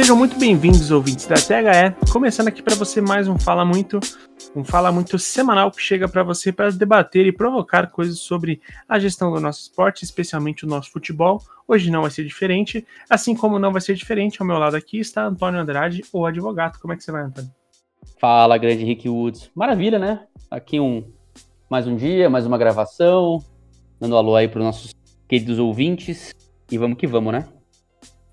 [0.00, 2.10] Sejam muito bem-vindos, ouvintes da THE.
[2.10, 4.00] Começando aqui para você mais um Fala Muito,
[4.56, 8.98] um Fala Muito semanal que chega para você para debater e provocar coisas sobre a
[8.98, 11.42] gestão do nosso esporte, especialmente o nosso futebol.
[11.68, 14.98] Hoje não vai ser diferente, assim como não vai ser diferente, ao meu lado aqui
[14.98, 16.78] está Antônio Andrade, o advogado.
[16.80, 17.50] Como é que você vai, Antônio?
[18.18, 19.50] Fala, grande Rick Woods.
[19.54, 20.26] Maravilha, né?
[20.50, 21.12] Aqui um
[21.68, 23.44] mais um dia, mais uma gravação.
[24.00, 24.94] Dando alô aí para os nossos
[25.28, 26.34] queridos ouvintes.
[26.70, 27.46] E vamos que vamos, né?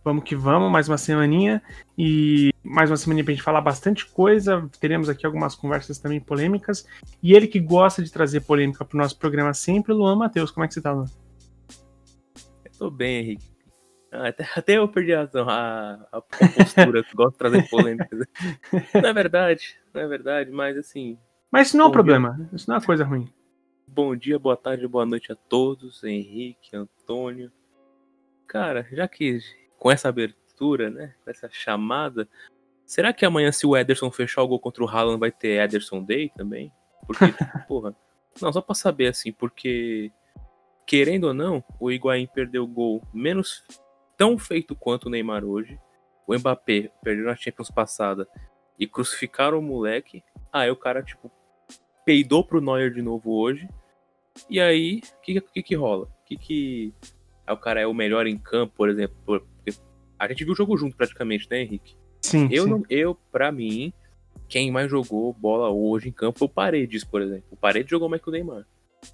[0.08, 1.62] Vamos que vamos, mais uma semaninha
[1.98, 4.66] e mais uma semana pra gente falar bastante coisa.
[4.80, 6.88] Teremos aqui algumas conversas também polêmicas.
[7.22, 10.50] E ele que gosta de trazer polêmica pro nosso programa sempre, Luan Matheus.
[10.50, 11.08] Como é que você tá, Luan?
[12.64, 13.46] Eu tô bem, Henrique.
[14.10, 18.20] Ah, até, até, eu perdi a, a, a postura, que gosto de trazer polêmicas.
[18.96, 21.20] não é verdade, não é verdade, mas assim.
[21.52, 22.50] Mas isso não é um problema, dia.
[22.54, 23.28] isso não é coisa ruim.
[23.86, 27.52] Bom dia, boa tarde, boa noite a todos, Henrique, Antônio.
[28.48, 29.26] Cara, já que
[29.78, 31.14] com essa abertura, né?
[31.24, 32.28] Com essa chamada.
[32.86, 36.04] Será que amanhã, se o Ederson fechar o gol contra o Haaland, vai ter Ederson
[36.04, 36.72] Day também?
[37.06, 37.26] Porque,
[37.68, 37.96] porra.
[38.42, 40.12] Não, só pra saber assim, porque.
[40.86, 43.62] Querendo ou não, o Higuaín perdeu o gol menos
[44.16, 45.78] tão feito quanto o Neymar hoje.
[46.26, 48.28] O Mbappé perdeu na Champions passada
[48.80, 50.24] e crucificaram o moleque.
[50.52, 51.30] Aí o cara, tipo,
[52.06, 53.68] peidou pro Neuer de novo hoje.
[54.50, 56.06] E aí, o que, que, que rola?
[56.06, 56.94] O que, que.
[57.46, 59.46] Aí o cara é o melhor em campo, por exemplo,
[60.18, 61.96] a gente viu o jogo junto praticamente, né, Henrique?
[62.22, 62.48] Sim.
[62.52, 62.70] Eu, sim.
[62.70, 63.94] Não, eu para mim,
[64.48, 67.46] quem mais jogou bola hoje em campo foi o Paredes, por exemplo.
[67.52, 68.66] O Paredes jogou mais que o Neymar.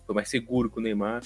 [0.06, 1.22] Foi mais seguro que o Neymar.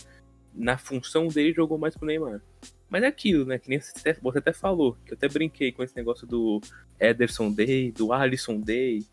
[0.53, 2.41] Na função dele, jogou mais que o Neymar.
[2.89, 3.59] Mas é aquilo, né?
[3.59, 3.91] Que nem você
[4.35, 6.61] até, falou, que eu até brinquei com esse negócio do
[6.99, 9.05] Ederson Day, do Alisson Day,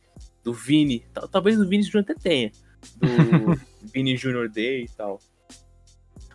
[0.42, 1.04] do Vini.
[1.30, 2.52] Talvez o Vini Júnior até tenha.
[2.96, 3.60] Do
[3.92, 5.20] Vini Júnior Day e tal.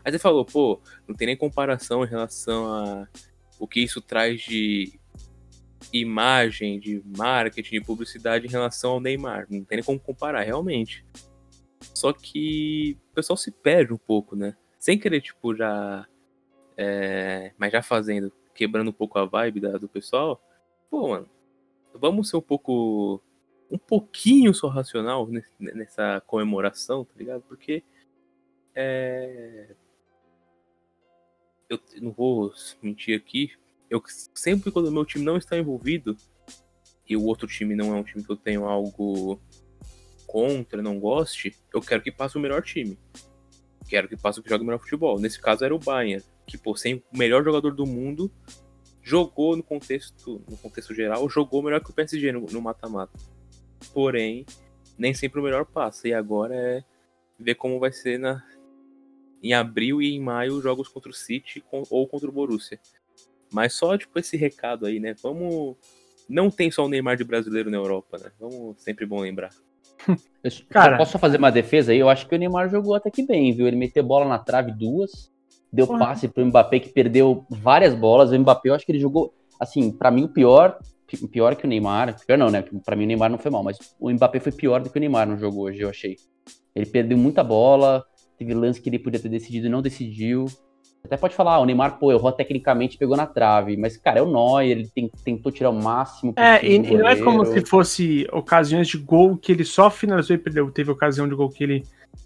[0.04, 3.08] Aí você falou, pô, não tem nem comparação em relação a
[3.60, 5.00] o que isso traz de
[5.92, 9.46] imagem, de marketing, de publicidade em relação ao Neymar.
[9.50, 11.06] Não tem nem como comparar, realmente.
[11.94, 14.56] Só que o pessoal se perde um pouco, né?
[14.78, 16.08] Sem querer, tipo, já.
[16.78, 20.42] É, mas já fazendo, quebrando um pouco a vibe da, do pessoal.
[20.90, 21.30] Pô, mano,
[21.94, 23.22] vamos ser um pouco.
[23.72, 27.44] Um pouquinho só racional nessa comemoração, tá ligado?
[27.48, 27.84] Porque.
[28.74, 29.76] É,
[31.70, 33.52] eu não vou mentir aqui,
[33.90, 34.02] eu
[34.34, 36.16] sempre quando o meu time não está envolvido
[37.08, 39.40] e o outro time não é um time que eu tenho algo
[40.28, 42.98] contra, não goste, eu quero que passe o melhor time.
[43.88, 45.20] Quero que passe o que jogue o melhor futebol.
[45.20, 48.32] Nesse caso era o Bayern, que por sem o melhor jogador do mundo,
[49.02, 53.18] jogou no contexto, no contexto geral, jogou melhor que o PSG no mata-mata.
[53.92, 54.46] Porém,
[54.96, 56.08] nem sempre o melhor passa.
[56.08, 56.84] E agora é
[57.40, 58.44] ver como vai ser na,
[59.42, 62.80] em abril e em maio jogos contra o City ou contra o Borussia.
[63.52, 65.16] Mas só tipo esse recado aí, né?
[65.22, 65.76] Vamos
[66.30, 68.32] não tem só o Neymar de brasileiro na Europa, né?
[68.40, 69.50] Vamos sempre bom lembrar.
[70.44, 71.98] Eu Cara, posso só fazer uma defesa aí?
[71.98, 73.68] Eu acho que o Neymar jogou até que bem, viu?
[73.68, 75.32] Ele meteu bola na trave duas,
[75.74, 76.00] deu Porra.
[76.00, 78.32] passe pro Mbappé que perdeu várias bolas.
[78.32, 80.80] O Mbappé, eu acho que ele jogou, assim, para mim o pior,
[81.32, 82.16] pior que o Neymar.
[82.26, 82.64] Pior não, né?
[82.86, 85.00] Para mim o Neymar não foi mal, mas o Mbappé foi pior do que o
[85.00, 86.16] Neymar no jogo hoje, eu achei.
[86.76, 88.06] Ele perdeu muita bola,
[88.40, 90.46] Teve lance que ele podia ter decidido e não decidiu.
[91.04, 93.76] Até pode falar, ah, o Neymar, pô, errou tecnicamente pegou na trave.
[93.76, 96.34] Mas, cara, é o Neuer, ele tem, tentou tirar o máximo.
[96.38, 100.36] É, e, e, não é como se fosse ocasiões de gol que ele só finalizou
[100.36, 100.72] e perdeu.
[100.72, 101.84] Teve ocasião de gol que ele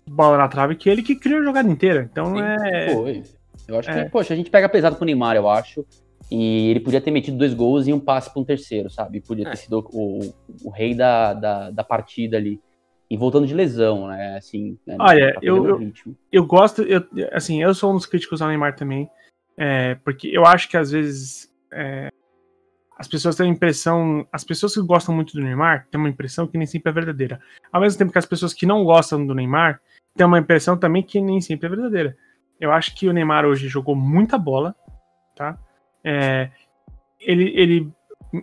[0.07, 2.07] bola na trave, que ele que criou a jogada inteira.
[2.11, 2.93] Então Sim, é.
[2.93, 3.23] Foi.
[3.67, 4.03] Eu acho é.
[4.03, 5.83] que, poxa, a gente pega pesado com o Neymar, eu acho.
[6.29, 9.19] E ele podia ter metido dois gols e um passe para um terceiro, sabe?
[9.19, 9.51] Podia é.
[9.51, 10.33] ter sido o, o,
[10.65, 12.59] o rei da, da, da partida ali
[13.13, 14.37] e voltando de lesão, né?
[14.37, 15.93] Assim, né, Olha, eu, eu,
[16.31, 19.07] eu, gosto, eu, assim, eu sou um dos críticos ao Neymar também,
[19.55, 22.09] é, porque eu acho que às vezes é,
[22.97, 26.47] as pessoas têm a impressão, as pessoas que gostam muito do Neymar têm uma impressão
[26.47, 27.39] que nem sempre é verdadeira.
[27.71, 29.79] Ao mesmo tempo que as pessoas que não gostam do Neymar
[30.15, 32.17] têm uma impressão também que nem sempre é verdadeira.
[32.59, 34.75] Eu acho que o Neymar hoje jogou muita bola,
[35.35, 35.55] tá?
[36.03, 36.49] É,
[37.19, 37.93] ele, ele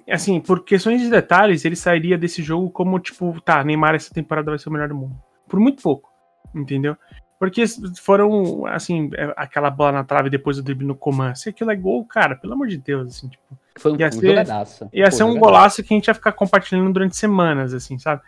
[0.09, 4.51] assim, por questões de detalhes, ele sairia desse jogo como, tipo, tá, Neymar essa temporada
[4.51, 5.17] vai ser o melhor do mundo.
[5.49, 6.11] Por muito pouco,
[6.55, 6.97] entendeu?
[7.39, 7.65] Porque
[8.03, 11.35] foram, assim, é, aquela bola na trave depois do drible no Coman.
[11.35, 13.59] Se aquilo é gol, cara, pelo amor de Deus, assim, tipo.
[13.79, 14.89] Foi um, ia ser, jogadaço.
[14.93, 18.21] Ia Pô, ser um golaço que a gente ia ficar compartilhando durante semanas, assim, sabe?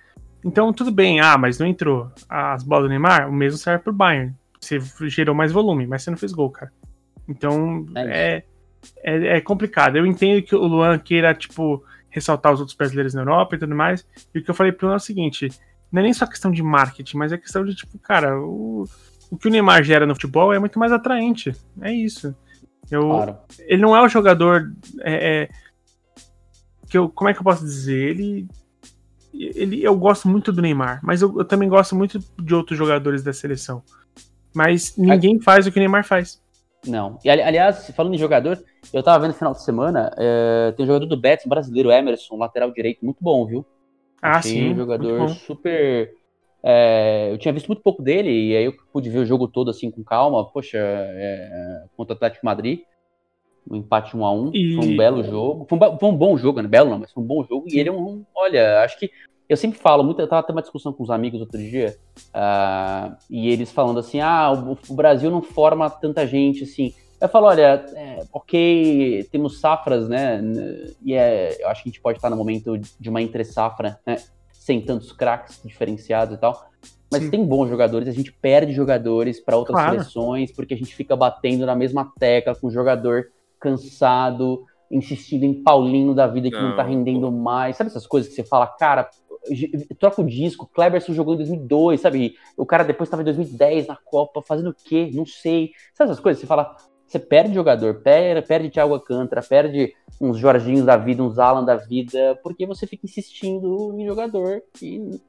[0.43, 2.11] Então, tudo bem, ah, mas não entrou.
[2.29, 4.35] As bolas do Neymar, o mesmo serve pro Bayern.
[4.59, 6.73] Você gerou mais volume, mas você não fez gol, cara.
[7.29, 8.45] Então, é, é
[9.03, 9.97] é, é, complicado.
[9.97, 13.75] Eu entendo que o Luan queira, tipo, ressaltar os outros brasileiros na Europa e tudo
[13.75, 14.07] mais.
[14.35, 15.49] E o que eu falei pro Luan é o seguinte:
[15.91, 18.85] não é nem só questão de marketing, mas é questão de, tipo, cara, o,
[19.31, 21.55] o que o Neymar gera no futebol é muito mais atraente.
[21.81, 22.35] É isso.
[22.91, 23.37] Eu, claro.
[23.61, 24.73] Ele não é o jogador.
[25.01, 25.49] É, é,
[26.89, 28.11] que eu, como é que eu posso dizer?
[28.11, 28.47] Ele,
[29.33, 33.23] ele eu gosto muito do Neymar, mas eu, eu também gosto muito de outros jogadores
[33.23, 33.83] da seleção.
[34.55, 36.42] Mas ninguém faz o que o Neymar faz.
[36.87, 37.19] Não.
[37.25, 38.63] E aliás, falando em jogador,
[38.93, 42.37] eu tava vendo no final de semana, é, tem um jogador do Betis brasileiro, Emerson,
[42.37, 43.65] lateral direito, muito bom, viu?
[44.21, 44.73] Ah, Achei sim.
[44.73, 46.13] Um jogador super.
[46.63, 49.71] É, eu tinha visto muito pouco dele, e aí eu pude ver o jogo todo
[49.71, 50.45] assim com calma.
[50.51, 52.81] Poxa, é, contra o Atlético Madrid
[53.71, 54.77] um empate 1 a 1 e...
[54.77, 55.67] Foi um belo jogo.
[55.69, 56.69] Foi um, foi um, bom jogo, né?
[56.69, 57.69] Belo não, mas foi um bom jogo.
[57.69, 57.77] Sim.
[57.77, 58.25] E ele é um.
[58.35, 59.11] Olha, acho que.
[59.49, 61.97] Eu sempre falo, muito, eu tava tendo uma discussão com os amigos outro dia,
[62.29, 66.95] uh, e eles falando assim: ah, o, o, Brasil não forma tanta gente assim.
[67.21, 70.41] Eu falo, olha, é, ok, temos safras, né?
[71.05, 74.17] E é, eu acho que a gente pode estar no momento de uma entre-safra, né?
[74.51, 76.67] Sem tantos craques diferenciados e tal.
[77.13, 77.31] Mas Sim.
[77.31, 79.91] tem bons jogadores, a gente perde jogadores para outras claro.
[79.93, 83.27] seleções, porque a gente fica batendo na mesma tecla com o jogador
[83.61, 87.31] cansado, insistindo em Paulinho da vida que não, não tá rendendo pô.
[87.31, 87.77] mais.
[87.77, 89.09] Sabe essas coisas que você fala, cara,
[89.99, 92.37] troca o disco, Kleberson jogou em 2002, sabe?
[92.57, 95.11] O cara depois estava em 2010 na Copa, fazendo o quê?
[95.13, 95.73] Não sei.
[95.95, 96.41] Sabe essas coisas?
[96.41, 101.39] Você fala, você perde jogador, perde, perde Thiago Alcântara, perde uns Jorginhos da vida, uns
[101.39, 105.21] Alan da vida, porque você fica insistindo em jogador que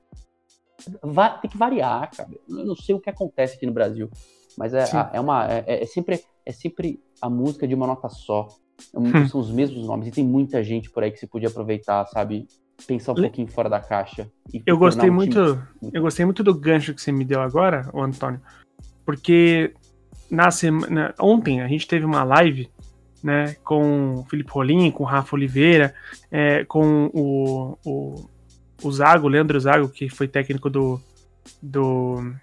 [1.01, 2.29] vai, tem que variar, cara.
[2.47, 4.09] Eu não sei o que acontece aqui no Brasil,
[4.57, 8.47] mas é, é uma é, é, sempre é sempre a música de uma nota só.
[8.93, 9.27] É hum.
[9.27, 10.07] São os mesmos nomes.
[10.07, 12.47] E tem muita gente por aí que se podia aproveitar, sabe?
[12.87, 13.21] Pensar um Le...
[13.23, 14.29] pouquinho fora da caixa.
[14.65, 15.39] eu gostei um muito,
[15.81, 15.95] muito.
[15.95, 18.41] Eu gostei muito do gancho que você me deu agora, o Antônio.
[19.05, 19.73] Porque
[20.29, 21.13] na semana.
[21.19, 22.69] Ontem a gente teve uma live
[23.23, 25.93] né, com o Felipe Rolim, com o Rafa Oliveira,
[26.29, 28.29] é, com o, o,
[28.83, 30.99] o Zago, Leandro Zago, que foi técnico do,
[31.61, 32.33] do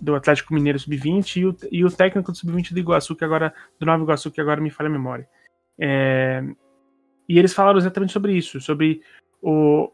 [0.00, 3.52] do Atlético Mineiro Sub-20 e o, e o técnico do Sub-20 do Iguaçu, que agora,
[3.78, 5.28] do Nova Iguaçu, que agora me falha a memória.
[5.78, 6.42] É,
[7.28, 9.00] e eles falaram exatamente sobre isso, sobre
[9.42, 9.90] o.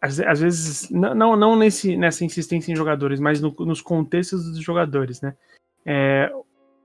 [0.00, 4.58] Às, às vezes, não, não nesse, nessa insistência em jogadores, mas no, nos contextos dos
[4.58, 5.34] jogadores, né?
[5.86, 6.28] É,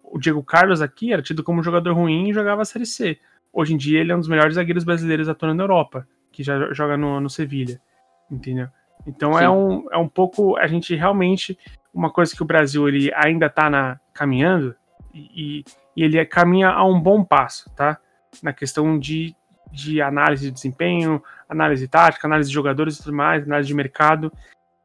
[0.03, 3.19] o Diego Carlos aqui era tido como um jogador ruim e jogava a Série C.
[3.51, 6.71] Hoje em dia ele é um dos melhores zagueiros brasileiros atuando na Europa, que já
[6.73, 7.81] joga no, no Sevilha,
[8.29, 8.67] entendeu?
[9.05, 10.57] Então é um, é um pouco.
[10.57, 11.57] A gente realmente
[11.93, 14.75] uma coisa que o Brasil ele ainda está caminhando
[15.13, 15.63] e,
[15.95, 17.97] e, ele caminha a um bom passo, tá?
[18.43, 19.35] Na questão de,
[19.71, 24.31] de análise de desempenho, análise tática, análise de jogadores e tudo mais, análise de mercado.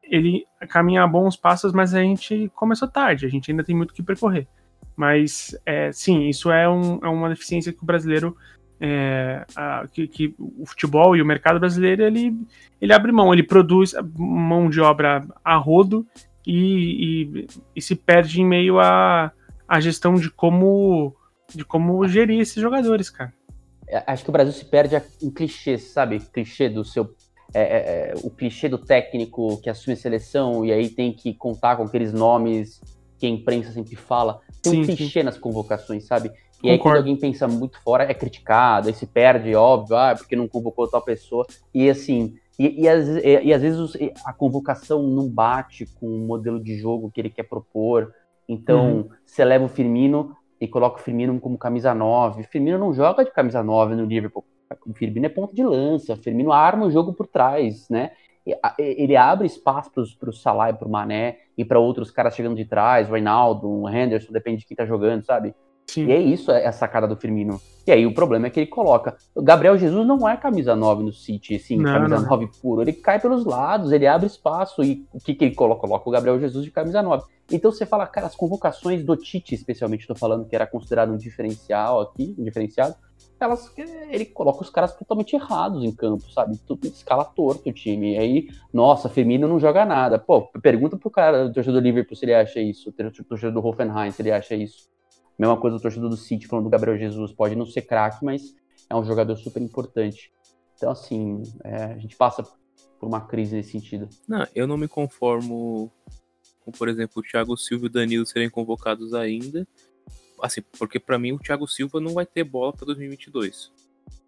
[0.03, 3.93] Ele caminha a bons passos, mas a gente começou tarde, a gente ainda tem muito
[3.93, 4.47] que percorrer.
[4.95, 8.35] Mas, é, sim, isso é, um, é uma deficiência que o brasileiro
[8.79, 12.37] é, a, que, que, o futebol e o mercado brasileiro ele,
[12.81, 16.05] ele abre mão, ele produz mão de obra a rodo
[16.45, 19.31] e, e, e se perde em meio à a,
[19.67, 21.15] a gestão de como
[21.55, 23.33] de como gerir esses jogadores, cara.
[23.87, 26.19] É, acho que o Brasil se perde em clichês, sabe?
[26.19, 27.13] Clichê do seu.
[27.53, 27.77] É, é,
[28.11, 31.83] é, o clichê do técnico que assume a seleção e aí tem que contar com
[31.83, 32.81] aqueles nomes
[33.19, 34.39] que a imprensa sempre fala.
[34.61, 35.23] Tem sim, um clichê sim.
[35.23, 36.29] nas convocações, sabe?
[36.29, 36.71] E Concordo.
[36.71, 40.47] aí quando alguém pensa muito fora, é criticado, aí se perde, óbvio, ah, porque não
[40.47, 41.45] convocou tal pessoa.
[41.73, 46.25] E assim, e, e, às, e, e às vezes a convocação não bate com o
[46.25, 48.13] modelo de jogo que ele quer propor.
[48.47, 49.09] Então, uhum.
[49.25, 52.43] você leva o Firmino e coloca o Firmino como camisa 9.
[52.43, 54.45] O Firmino não joga de camisa 9 no Liverpool.
[54.87, 56.13] O Firmino é ponto de lança.
[56.13, 58.11] O Firmino arma o jogo por trás, né?
[58.79, 62.55] Ele abre espaço para o Salah e para o Mané e para outros caras chegando
[62.55, 65.53] de trás, o Reinaldo, o Henderson, depende de quem tá jogando, sabe?
[65.93, 66.07] Sim.
[66.07, 67.61] E é isso, é a sacada do Firmino.
[67.85, 69.15] E aí o problema é que ele coloca.
[69.35, 72.29] O Gabriel Jesus não é camisa 9 no City, assim, não, camisa não.
[72.29, 72.81] 9 puro.
[72.81, 74.83] Ele cai pelos lados, ele abre espaço.
[74.83, 75.81] E o que, que ele coloca?
[75.81, 77.23] Coloca o Gabriel Jesus de camisa 9.
[77.51, 81.17] Então você fala, cara, as convocações do Tite, especialmente, estou falando que era considerado um
[81.17, 82.95] diferencial aqui, um diferenciado,
[83.39, 83.71] elas,
[84.09, 86.57] ele coloca os caras totalmente errados em campo, sabe?
[86.65, 88.15] Tudo escala torto o time.
[88.15, 90.17] E aí, nossa, Firmino não joga nada.
[90.17, 93.67] Pô, pergunta pro cara do torcedor do Liverpool se ele acha isso, o torcedor do
[93.67, 94.91] Hoffenheim se ele acha isso.
[95.37, 97.31] Mesma coisa do torcedor do City falando do Gabriel Jesus.
[97.31, 98.55] Pode não ser craque, mas
[98.89, 100.31] é um jogador super importante.
[100.75, 102.43] Então, assim, é, a gente passa
[102.99, 104.09] por uma crise nesse sentido.
[104.27, 105.91] Não, eu não me conformo
[106.61, 109.67] com, por exemplo, o Thiago Silva e o Danilo serem convocados ainda.
[110.41, 113.71] Assim, porque para mim o Thiago Silva não vai ter bola para 2022.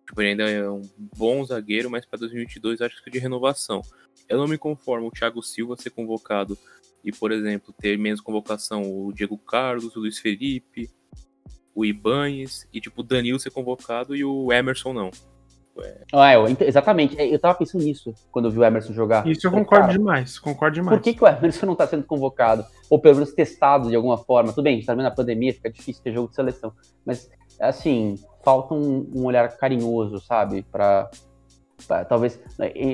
[0.05, 0.81] Tipo, ele ainda é um
[1.17, 3.81] bom zagueiro, mas para 2022 acho que é de renovação.
[4.29, 6.57] Eu não me conformo o Thiago Silva ser convocado
[7.05, 10.89] e, por exemplo, ter menos convocação o Diego Carlos, o Luiz Felipe,
[11.74, 15.12] o Ibanes e, tipo, o Danilo ser convocado e o Emerson não.
[15.83, 16.03] É...
[16.13, 17.19] Ah, é, exatamente.
[17.19, 19.27] É, eu tava pensando nisso quando eu vi o Emerson jogar.
[19.27, 20.97] Isso eu concordo cara, demais, concordo demais.
[20.97, 22.65] Por que, que o Emerson não tá sendo convocado?
[22.89, 24.51] Ou pelo menos testado de alguma forma?
[24.51, 26.74] Tudo bem, tá vendo a pandemia, fica difícil ter jogo de seleção.
[27.05, 30.63] Mas, assim, falta um, um olhar carinhoso, sabe?
[30.71, 31.09] Pra,
[32.08, 32.39] talvez,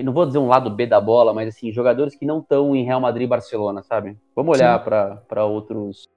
[0.03, 2.83] não vou dizer um lado B da bola, mas assim, jogadores que não estão em
[2.83, 4.17] Real Madrid e Barcelona, sabe?
[4.35, 6.09] Vamos olhar para outros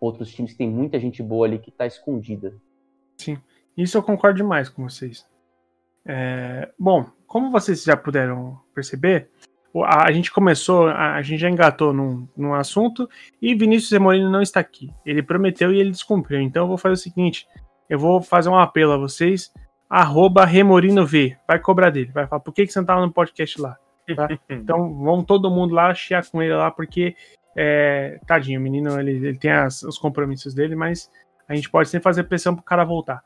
[0.00, 2.54] outros times que tem muita gente boa ali que está escondida.
[3.16, 3.36] Sim,
[3.76, 5.26] isso eu concordo demais com vocês.
[6.06, 9.28] É, bom, como vocês já puderam perceber,
[9.84, 13.08] a, gente começou, a, gente já engatou num, num assunto
[13.40, 14.90] e Vinícius Zemolino não está aqui.
[15.04, 16.40] Ele prometeu e ele descumpriu.
[16.40, 17.46] Então eu vou fazer o seguinte:
[17.88, 19.52] eu vou fazer um apelo a vocês,
[19.88, 21.36] arroba RemorinoV.
[21.46, 23.76] Vai cobrar dele, vai falar, por que, que você não estava no podcast lá?
[24.14, 24.28] Tá?
[24.48, 27.14] então vamos todo mundo lá chiar com ele lá, porque
[27.56, 31.10] é, tadinho, o menino ele, ele tem as, os compromissos dele, mas
[31.48, 33.22] a gente pode sempre fazer pressão pro cara voltar.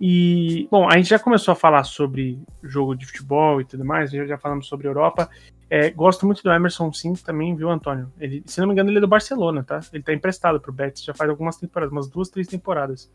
[0.00, 4.10] E, bom, a gente já começou a falar sobre jogo de futebol e tudo mais,
[4.10, 5.28] já, já falamos sobre Europa.
[5.70, 8.12] É, gosto muito do Emerson, sim, também, viu, Antônio?
[8.18, 9.80] Ele, se não me engano, ele é do Barcelona, tá?
[9.92, 13.10] Ele tá emprestado pro Betis já faz algumas temporadas, umas duas, três temporadas.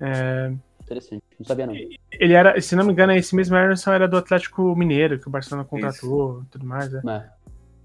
[0.00, 0.52] É...
[0.86, 1.74] Interessante, não sabia não.
[1.74, 5.30] Ele era, se não me engano, esse mesmo Emerson era do Atlético Mineiro, que o
[5.30, 6.94] Barcelona contratou e tudo mais.
[6.94, 6.98] É.
[6.98, 7.28] É.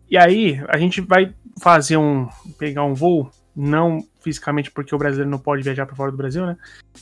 [0.08, 2.30] E aí, a gente vai fazer um.
[2.60, 6.46] pegar um voo, não fisicamente porque o brasileiro não pode viajar para fora do Brasil,
[6.46, 6.58] né?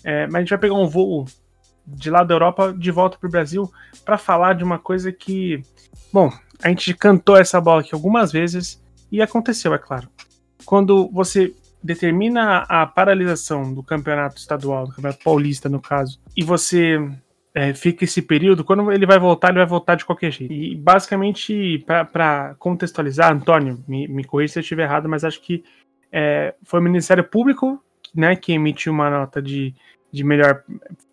[0.05, 1.25] É, mas a gente vai pegar um voo
[1.85, 3.69] de lá da Europa de volta para o Brasil
[4.05, 5.61] para falar de uma coisa que.
[6.13, 6.31] Bom,
[6.63, 10.07] a gente cantou essa bola aqui algumas vezes e aconteceu, é claro.
[10.65, 16.99] Quando você determina a paralisação do campeonato estadual, do campeonato paulista, no caso, e você
[17.53, 20.53] é, fica esse período, quando ele vai voltar, ele vai voltar de qualquer jeito.
[20.53, 25.63] E basicamente, para contextualizar, Antônio, me, me corrija se eu estiver errado, mas acho que
[26.11, 27.83] é, foi o Ministério Público
[28.13, 29.73] né, que emitiu uma nota de,
[30.11, 30.63] de melhor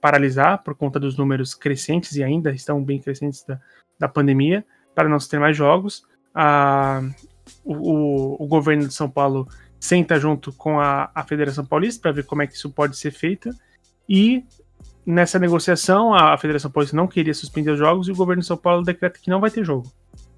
[0.01, 3.61] paralisar por conta dos números crescentes e ainda estão bem crescentes da,
[3.99, 6.05] da pandemia, para não se ter mais jogos.
[6.35, 7.03] A,
[7.65, 9.49] o, o, governo de São Paulo
[9.87, 13.13] senta junto com a, a Federação Paulista para ver como é que isso pode ser
[13.13, 13.51] feito
[14.09, 14.45] e
[15.05, 18.57] nessa negociação, a Federação Paulista não queria suspender os jogos e o governo de São
[18.57, 19.91] Paulo decreta que não vai ter jogo.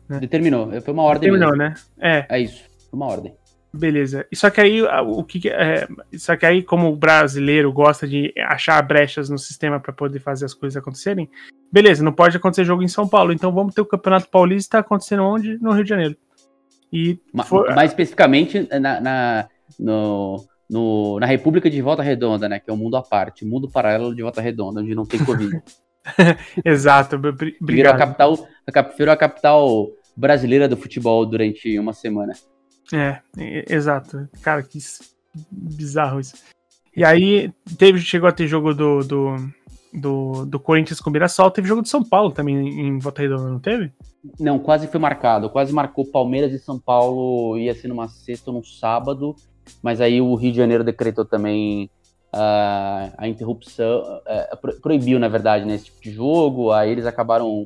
[0.09, 0.21] Né?
[0.21, 1.31] Determinou, foi uma ordem.
[1.31, 1.75] Determinou, mesmo.
[1.99, 2.27] né?
[2.29, 2.37] É.
[2.37, 3.35] É isso, foi uma ordem.
[3.73, 4.27] Beleza.
[4.35, 5.87] Só que aí o que é,
[6.17, 10.47] só que aí como o brasileiro gosta de achar brechas no sistema para poder fazer
[10.47, 11.29] as coisas acontecerem,
[11.71, 15.23] beleza, não pode acontecer jogo em São Paulo, então vamos ter o Campeonato Paulista acontecendo
[15.23, 15.59] onde?
[15.59, 16.17] No Rio de Janeiro.
[16.93, 17.19] E
[17.75, 22.61] mais especificamente na, na no no, na República de Volta Redonda, né?
[22.61, 25.63] Que é um mundo à parte, mundo paralelo de Volta Redonda, onde não tem Covid.
[26.65, 27.57] Exato, obrigado.
[27.63, 32.35] Virou a capital, a, virou a capital brasileira do futebol durante uma semana.
[32.93, 33.21] É,
[33.69, 34.29] exato.
[34.43, 34.79] Cara, que
[35.51, 36.37] bizarro isso.
[36.97, 39.37] E aí, teve, chegou a ter jogo do, do,
[39.93, 43.49] do, do Corinthians com o Mirassol, teve jogo de São Paulo também em Volta Redonda,
[43.49, 43.93] não teve?
[44.39, 45.49] Não, quase foi marcado.
[45.51, 49.35] Quase marcou Palmeiras e São Paulo, ia ser numa sexta ou num sábado
[49.83, 51.91] mas aí o Rio de Janeiro decretou também
[52.35, 57.65] uh, a interrupção, uh, proibiu, na verdade, né, esse tipo de jogo, aí eles acabaram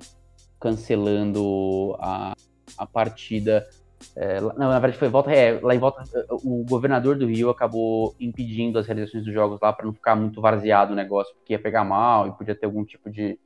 [0.61, 2.35] cancelando a,
[2.79, 3.67] a partida.
[4.16, 8.14] É, não, na verdade foi volta, é, lá em volta, o governador do Rio acabou
[8.18, 11.59] impedindo as realizações dos jogos lá para não ficar muito varzeado o negócio, porque ia
[11.59, 13.38] pegar mal e podia ter algum tipo de,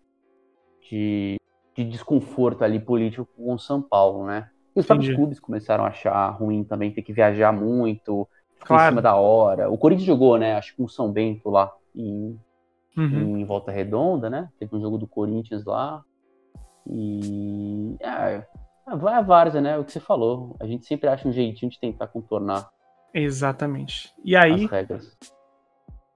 [0.91, 1.41] de,
[1.75, 4.51] de desconforto ali político com São Paulo, né?
[4.75, 8.29] E os próprios clubes começaram a achar ruim também ter que viajar muito,
[8.61, 8.85] claro.
[8.85, 9.71] em cima da hora.
[9.71, 10.55] O Corinthians jogou, né?
[10.55, 12.39] Acho que com São Bento lá em,
[12.97, 13.39] uhum.
[13.39, 14.51] em Volta Redonda, né?
[14.59, 16.05] Teve um jogo do Corinthians lá.
[16.87, 17.97] E.
[18.01, 18.45] É,
[18.95, 19.79] vai a várzea, né?
[19.79, 20.55] O que você falou.
[20.61, 22.71] A gente sempre acha um jeitinho de tentar contornar.
[23.13, 24.13] Exatamente.
[24.25, 24.69] E aí,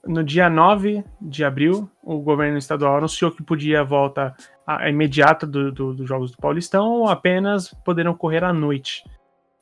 [0.06, 4.34] no dia 9 de abril, o governo estadual anunciou que podia a volta
[4.88, 9.04] imediata dos do, do Jogos do Paulistão ou apenas poderão ocorrer à noite,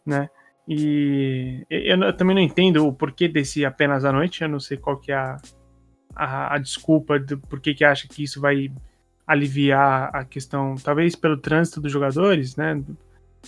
[0.05, 0.29] né?
[0.67, 4.99] E eu, também não entendo o porquê desse apenas à noite, eu não sei qual
[4.99, 5.37] que é a,
[6.15, 8.71] a, a desculpa do porquê que acha que isso vai
[9.29, 12.83] aliviar a questão, talvez pelo trânsito dos jogadores, né?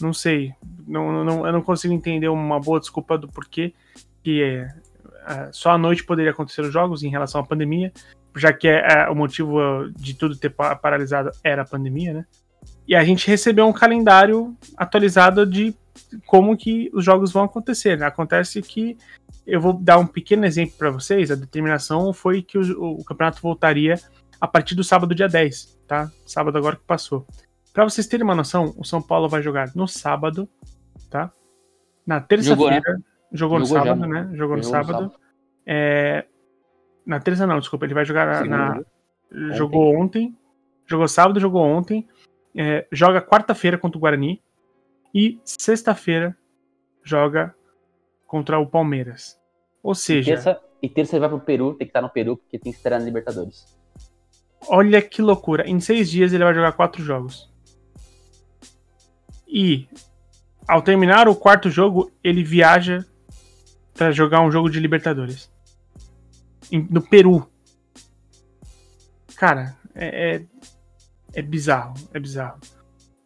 [0.01, 0.53] Não sei,
[0.87, 3.73] não, não, eu não consigo entender uma boa desculpa do porquê
[4.23, 4.75] que é,
[5.27, 7.93] é, só à noite poderia acontecer os jogos em relação à pandemia,
[8.37, 9.59] já que é, é, o motivo
[9.97, 12.27] de tudo ter paralisado era a pandemia, né?
[12.87, 15.75] E a gente recebeu um calendário atualizado de
[16.27, 17.97] como que os jogos vão acontecer.
[17.97, 18.05] Né?
[18.05, 18.97] Acontece que
[19.47, 21.31] eu vou dar um pequeno exemplo para vocês.
[21.31, 23.95] A determinação foi que o, o, campeonato voltaria
[24.41, 26.11] a partir do sábado, dia 10, tá?
[26.25, 27.27] Sábado agora que passou.
[27.73, 30.49] Para vocês terem uma noção, o São Paulo vai jogar no sábado,
[31.11, 31.33] tá?
[32.07, 32.77] Na terça-feira.
[32.77, 33.05] Jogou, né?
[33.33, 34.21] jogou, no sábado, já, né?
[34.23, 34.93] Jogou, jogou no sábado.
[34.93, 35.15] sábado.
[35.67, 36.27] É...
[37.07, 37.85] Na terça não, desculpa.
[37.85, 38.83] Ele vai jogar na.
[39.53, 40.37] Jogou ontem.
[40.87, 42.09] Jogou sábado, jogou ontem.
[42.57, 42.87] É...
[42.91, 44.43] Joga quarta-feira contra o Guarani.
[45.15, 46.37] E sexta-feira
[47.05, 47.55] joga
[48.27, 49.39] contra o Palmeiras.
[49.83, 50.31] Ou seja.
[50.31, 52.73] E terça, e terça ele vai pro Peru, tem que estar no Peru, porque tem
[52.73, 53.80] que esperar na Libertadores.
[54.69, 55.69] Olha que loucura.
[55.69, 57.51] Em seis dias ele vai jogar quatro jogos.
[59.47, 59.89] E
[60.69, 63.05] ao terminar o quarto jogo, ele viaja
[63.95, 65.51] para jogar um jogo de Libertadores.
[66.89, 67.51] No Peru.
[69.37, 70.47] Cara, é, é,
[71.35, 71.95] é bizarro.
[72.15, 72.61] É bizarro.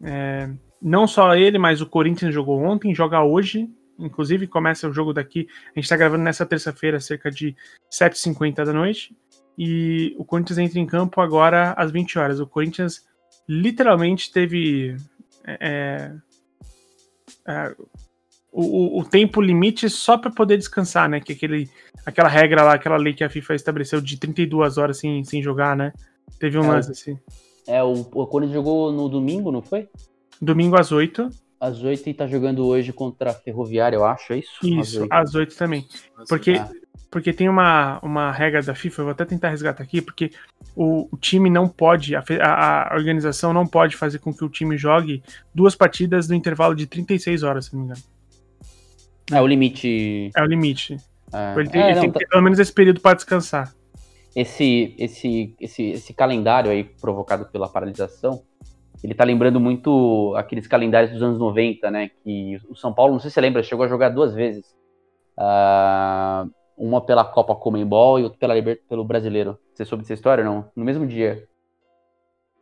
[0.02, 0.48] É,
[0.80, 3.68] não só ele, mas o Corinthians jogou ontem, joga hoje.
[3.98, 5.46] Inclusive, começa o jogo daqui.
[5.74, 7.54] A gente tá gravando nessa terça-feira, cerca de
[7.92, 9.16] 7h50 da noite.
[9.56, 12.40] E o Corinthians entra em campo agora às 20 horas.
[12.40, 13.04] O Corinthians
[13.48, 14.96] literalmente teve.
[15.46, 16.12] É,
[17.46, 17.76] é,
[18.50, 21.20] o, o, tempo limite só para poder descansar, né?
[21.20, 21.68] Que aquele,
[22.06, 25.76] aquela regra lá, aquela lei que a FIFA estabeleceu de 32 horas sem, sem jogar,
[25.76, 25.92] né?
[26.38, 27.18] Teve um é, lance assim.
[27.66, 29.88] É, o, o Corinthians jogou no domingo, não foi?
[30.40, 31.30] Domingo às 8.
[31.58, 34.58] Às 8 e tá jogando hoje contra a Ferroviária, eu acho, é isso?
[34.62, 35.86] Isso, às 8, às 8 também.
[36.28, 36.70] Porque, ah.
[37.10, 40.32] Porque tem uma, uma regra da FIFA, eu vou até tentar resgatar aqui, porque
[40.74, 44.76] o, o time não pode, a, a, organização não pode fazer com que o time
[44.76, 45.22] jogue
[45.54, 48.02] duas partidas no intervalo de 36 horas, se não me engano.
[49.30, 50.30] É o limite.
[50.36, 50.96] É o limite.
[51.32, 51.54] É.
[51.56, 53.72] Ele, tem, é, ele não, tem que ter pelo menos esse período para descansar.
[54.34, 58.42] Esse, esse, esse, esse calendário aí provocado pela paralisação,
[59.02, 62.10] ele tá lembrando muito aqueles calendários dos anos 90, né?
[62.24, 64.74] Que o São Paulo, não sei se você lembra, chegou a jogar duas vezes.
[65.38, 69.58] Uh, uma pela Copa Comembol e outra pela Liber pelo Brasileiro.
[69.72, 70.70] Você soube dessa história não?
[70.74, 71.46] No mesmo dia.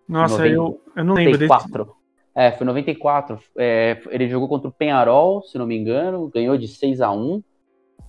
[0.08, 1.84] Nossa, 90, eu, eu não lembro 94.
[1.84, 1.96] Desse...
[2.34, 3.38] É, foi 94.
[3.58, 7.42] É, ele jogou contra o Penharol, se não me engano, ganhou de 6 a 1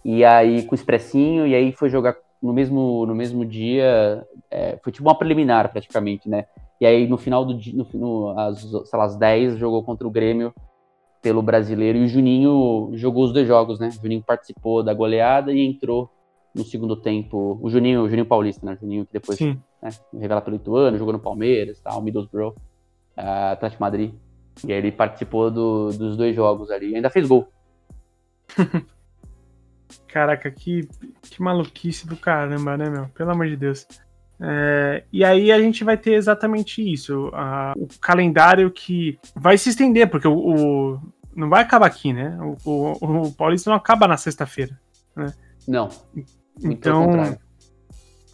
[0.03, 4.25] E aí, com o Expressinho, e aí foi jogar no mesmo, no mesmo dia.
[4.49, 6.45] É, foi tipo uma preliminar, praticamente, né?
[6.79, 10.07] E aí, no final do dia, no, no, às, sei lá, às 10, jogou contra
[10.07, 10.53] o Grêmio
[11.23, 11.97] pelo brasileiro.
[11.97, 13.87] E o Juninho jogou os dois jogos, né?
[13.87, 16.11] O Juninho participou da goleada e entrou
[16.53, 17.57] no segundo tempo.
[17.61, 18.73] O Juninho, o Juninho Paulista, né?
[18.73, 19.55] O Juninho que depois né,
[20.13, 22.49] revelado pelo Ituano, jogou no Palmeiras, tal, Middlesbrough
[23.17, 24.13] uh, Atlético Madrid.
[24.67, 26.91] E aí ele participou do, dos dois jogos ali.
[26.91, 27.47] E ainda fez gol.
[30.07, 30.87] Caraca, que,
[31.21, 33.07] que maluquice do caramba, né, meu?
[33.09, 33.87] Pelo amor de Deus.
[34.45, 37.29] É, e aí a gente vai ter exatamente isso.
[37.33, 41.01] A, o calendário que vai se estender, porque o, o
[41.33, 42.37] não vai acabar aqui, né?
[42.41, 44.77] O, o, o Paulista não acaba na sexta-feira.
[45.15, 45.33] Né?
[45.67, 45.89] Não.
[46.61, 47.37] Então.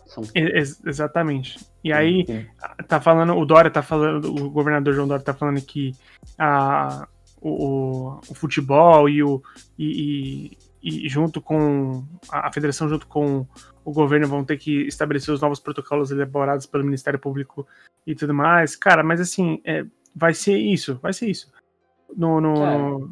[0.07, 0.23] São...
[0.33, 1.59] Ex exatamente.
[1.83, 2.45] E aí, Sim.
[2.87, 5.93] tá falando, o Dória tá falando, o governador João Dória tá falando que
[6.37, 7.07] a,
[7.39, 9.41] o, o futebol e o.
[9.77, 13.45] E, e, e, junto com a federação, junto com
[13.89, 17.67] o governo, vão ter que estabelecer os novos protocolos elaborados pelo Ministério Público
[18.05, 18.75] e tudo mais.
[18.75, 21.51] Cara, mas assim, é, vai ser isso, vai ser isso.
[22.15, 22.77] No, no, é.
[22.77, 23.11] no,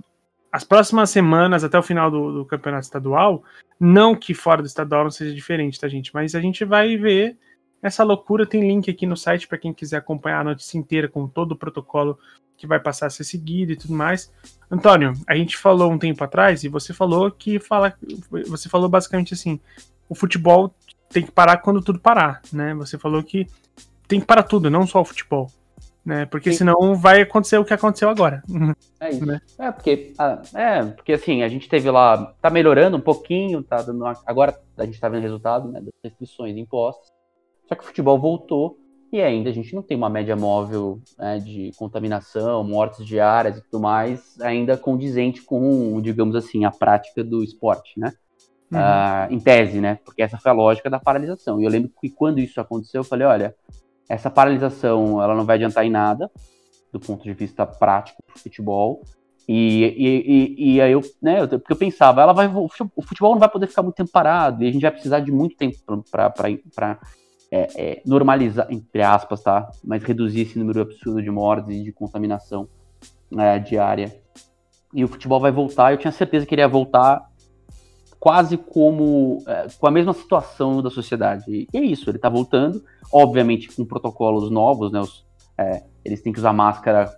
[0.52, 3.44] as próximas semanas, até o final do, do, campeonato estadual,
[3.80, 6.14] não que fora do estadual não seja diferente, tá, gente?
[6.14, 7.38] Mas a gente vai ver
[7.82, 8.46] essa loucura.
[8.46, 11.58] Tem link aqui no site para quem quiser acompanhar a notícia inteira com todo o
[11.58, 12.18] protocolo
[12.56, 14.32] que vai passar a ser seguido e tudo mais.
[14.70, 17.94] Antônio, a gente falou um tempo atrás e você falou que fala,
[18.48, 19.60] você falou basicamente assim,
[20.10, 20.74] o futebol
[21.10, 22.74] tem que parar quando tudo parar, né?
[22.76, 23.48] Você falou que
[24.08, 25.50] tem que parar tudo, não só o futebol
[26.08, 26.26] né?
[26.26, 26.60] Porque Sim.
[26.60, 28.42] senão vai acontecer o que aconteceu agora.
[28.98, 29.26] É isso.
[29.26, 29.42] Né?
[29.60, 33.82] É, porque, ah, é, porque assim, a gente teve lá, tá melhorando um pouquinho, tá
[33.82, 37.12] dando uma, agora a gente tá vendo resultado, né, das restrições impostas.
[37.68, 38.78] Só que o futebol voltou
[39.12, 43.62] e ainda a gente não tem uma média móvel né, de contaminação, mortes diárias e
[43.62, 48.14] tudo mais, ainda condizente com, digamos assim, a prática do esporte, né?
[48.70, 48.80] Uhum.
[48.80, 49.98] Uh, em tese, né?
[50.04, 51.62] Porque essa foi a lógica da paralisação.
[51.62, 53.56] E eu lembro que quando isso aconteceu, eu falei, olha,
[54.10, 56.30] essa paralisação ela não vai adiantar em nada
[56.92, 59.02] do ponto de vista prático do futebol.
[59.48, 62.68] E, e, e, e aí eu, né, porque eu pensava, ela vai, o
[63.02, 65.56] futebol não vai poder ficar muito tempo parado e a gente vai precisar de muito
[65.56, 65.78] tempo
[66.12, 67.00] para
[67.50, 69.72] é, é, normalizar, entre aspas, tá?
[69.86, 72.68] Mas reduzir esse número absurdo de mortes e de contaminação
[73.32, 74.14] né, diária.
[74.94, 77.27] E o futebol vai voltar, eu tinha certeza que ele ia voltar
[78.20, 81.44] quase como é, com a mesma situação da sociedade.
[81.48, 85.00] E é isso, ele está voltando, obviamente com protocolos novos, né?
[85.00, 85.26] Os,
[85.58, 87.18] é, eles têm que usar máscara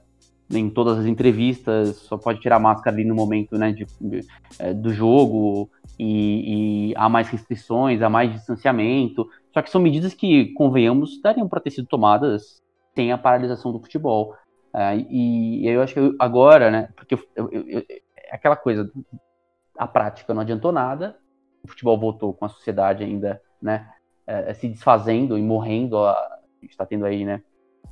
[0.52, 4.26] em todas as entrevistas, só pode tirar máscara ali no momento né, de, de
[4.58, 9.28] é, do jogo, e, e, há mais restrições, há mais distanciamento.
[9.54, 12.62] Só que são medidas que, convenhamos, dariam para ter sido tomadas
[12.96, 14.34] sem a paralisação do futebol.
[14.74, 18.90] É, e, e, eu acho que agora, né, porque eu, eu, eu, é aquela coisa,
[19.80, 21.18] a prática não adiantou nada,
[21.63, 23.89] o futebol voltou com a sociedade ainda, né,
[24.28, 27.42] é, se desfazendo e morrendo, a, está tendo aí, né,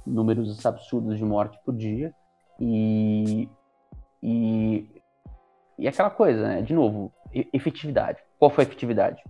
[0.05, 2.13] números absurdos de morte por dia,
[2.59, 3.47] e,
[4.21, 5.01] e,
[5.79, 7.13] e aquela coisa, né, de novo,
[7.53, 8.19] efetividade.
[8.37, 9.23] Qual foi a efetividade?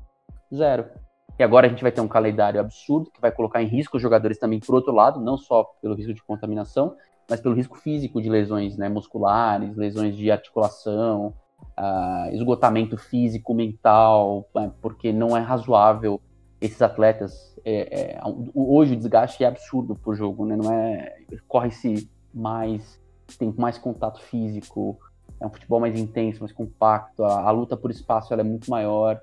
[0.54, 0.89] Zero.
[1.38, 4.02] E agora a gente vai ter um calendário absurdo que vai colocar em risco os
[4.02, 6.96] jogadores também por outro lado, não só pelo risco de contaminação,
[7.30, 11.36] mas pelo risco físico de lesões né, musculares, lesões de articulação,
[11.78, 16.22] uh, esgotamento físico, mental, né, porque não é razoável
[16.60, 17.56] esses atletas.
[17.63, 18.22] É, é,
[18.54, 20.56] hoje o desgaste é absurdo por jogo, né?
[20.56, 21.15] Não é
[21.48, 23.00] corre-se mais,
[23.38, 24.98] tem mais contato físico,
[25.39, 27.24] é um futebol mais intenso, mais compacto.
[27.24, 29.22] A, a luta por espaço é muito maior.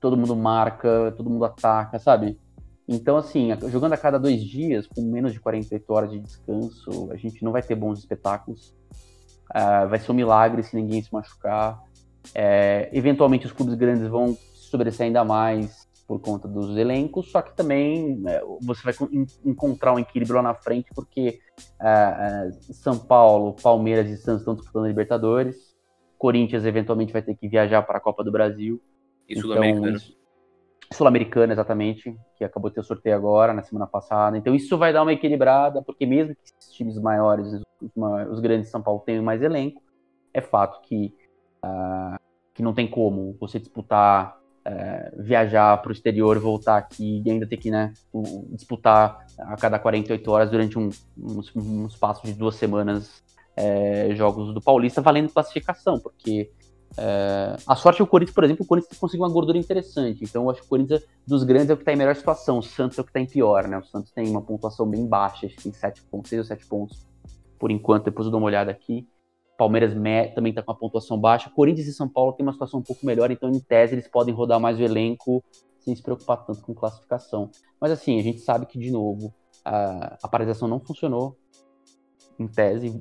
[0.00, 2.38] Todo mundo marca, todo mundo ataca, sabe?
[2.88, 7.16] Então, assim, jogando a cada dois dias, com menos de 48 horas de descanso, a
[7.16, 8.72] gente não vai ter bons espetáculos.
[9.50, 11.80] Uh, vai ser um milagre se ninguém se machucar.
[12.34, 17.42] É, eventualmente, os clubes grandes vão se sobressair ainda mais por conta dos elencos, só
[17.42, 18.94] que também é, você vai
[19.44, 21.40] encontrar um equilíbrio lá na frente, porque
[21.80, 25.74] uh, uh, São Paulo, Palmeiras e Santos estão disputando a Libertadores.
[26.16, 28.80] Corinthians eventualmente vai ter que viajar para a Copa do Brasil.
[29.28, 29.98] E então, Sul-Americana.
[30.92, 34.38] Sul-Americana, exatamente, que acabou de ter o sorteio agora, na semana passada.
[34.38, 38.66] Então isso vai dar uma equilibrada, porque mesmo que esses times maiores, os, os grandes
[38.66, 39.82] de São Paulo tenham mais elenco,
[40.32, 41.14] é fato que,
[41.64, 42.18] uh,
[42.54, 47.46] que não tem como você disputar, uh, viajar para o exterior, voltar aqui e ainda
[47.46, 47.92] ter que né,
[48.50, 53.22] disputar a cada 48 horas durante um, um, um espaço de duas semanas
[53.58, 56.50] uh, jogos do Paulista valendo classificação, porque
[56.98, 60.24] é, a sorte é o Corinthians, por exemplo, o Corinthians conseguiu uma gordura interessante.
[60.24, 62.58] Então, eu acho que o Corinthians, dos grandes, é o que está em melhor situação.
[62.58, 63.78] O Santos é o que está em pior, né?
[63.78, 66.66] O Santos tem uma pontuação bem baixa, acho que tem 7 pontos, 6 ou 7
[66.66, 67.06] pontos
[67.58, 68.04] por enquanto.
[68.04, 69.06] Depois eu dou uma olhada aqui.
[69.56, 69.94] Palmeiras
[70.34, 71.50] também está com uma pontuação baixa.
[71.50, 74.34] Corinthians e São Paulo tem uma situação um pouco melhor, então, em tese, eles podem
[74.34, 75.42] rodar mais o elenco
[75.80, 77.50] sem se preocupar tanto com classificação.
[77.80, 79.32] Mas, assim, a gente sabe que, de novo,
[79.64, 81.36] a, a paralisação não funcionou.
[82.38, 83.00] Em tese,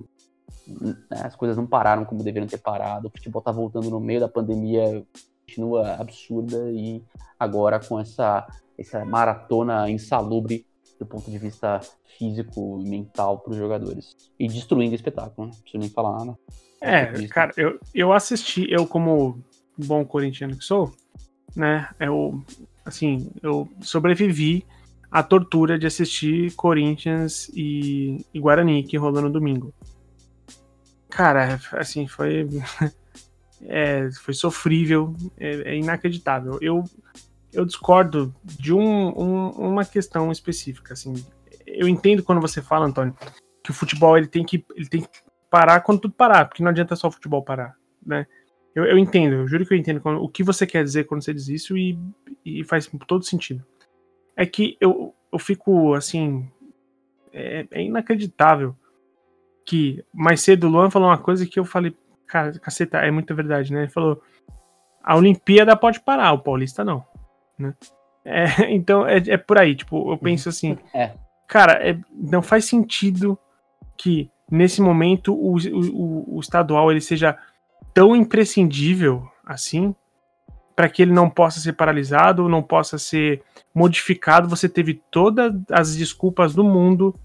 [0.67, 4.19] né, as coisas não pararam como deveriam ter parado, o futebol tá voltando no meio
[4.19, 5.05] da pandemia,
[5.45, 7.03] continua absurda e
[7.39, 10.65] agora com essa, essa maratona insalubre
[10.99, 11.81] do ponto de vista
[12.17, 14.15] físico e mental para os jogadores.
[14.39, 15.53] E destruindo o espetáculo, né?
[15.53, 16.37] Não preciso nem falar nada.
[16.81, 19.43] É, cara, eu, eu assisti, eu como
[19.77, 20.93] bom corintiano que sou,
[21.55, 22.43] né, eu,
[22.85, 24.65] assim, eu sobrevivi
[25.09, 29.73] à tortura de assistir Corinthians e, e Guarani, que rolou no domingo.
[31.09, 32.47] Cara, assim, foi.
[33.63, 36.57] é, foi sofrível, é, é, inacreditável.
[36.61, 36.83] Eu,
[37.55, 40.93] eu discordo de um, um, uma questão específica.
[40.93, 41.13] Assim,
[41.65, 43.15] eu entendo quando você fala, Antônio,
[43.63, 45.09] que o futebol ele tem que, ele tem que
[45.49, 48.27] parar quando tudo parar, porque não adianta só o futebol parar, né?
[48.75, 51.23] Eu, eu entendo, eu juro que eu entendo quando, o que você quer dizer quando
[51.23, 51.97] você diz isso e,
[52.43, 53.65] e faz todo sentido.
[54.35, 56.51] É que eu, eu fico assim.
[57.31, 58.75] É, é inacreditável
[59.65, 61.95] que mais cedo o Luan falou uma coisa que eu falei,
[62.27, 63.83] cara, caceta, é muita verdade, né?
[63.83, 64.21] Ele falou:
[65.01, 67.05] a Olimpíada pode parar, o Paulista não.
[67.57, 67.73] Né?
[68.23, 71.11] É, então é, é, por aí, tipo, eu penso assim, é.
[71.47, 73.37] cara, é, não faz sentido
[73.97, 77.37] que nesse momento o, o, o estadual ele seja
[77.93, 79.95] tão imprescindível assim
[80.75, 83.41] para que ele não possa ser paralisado, não possa ser
[83.73, 84.49] modificado.
[84.49, 87.17] Você teve todas as desculpas do mundo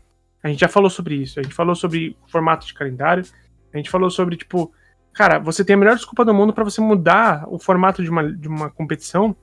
[0.43, 1.39] a gente já falou sobre isso.
[1.39, 3.25] A gente falou sobre formato de calendário.
[3.73, 4.73] A gente falou sobre, tipo,
[5.13, 8.33] cara, você tem a melhor desculpa do mundo para você mudar o formato de uma,
[8.33, 9.37] de uma competição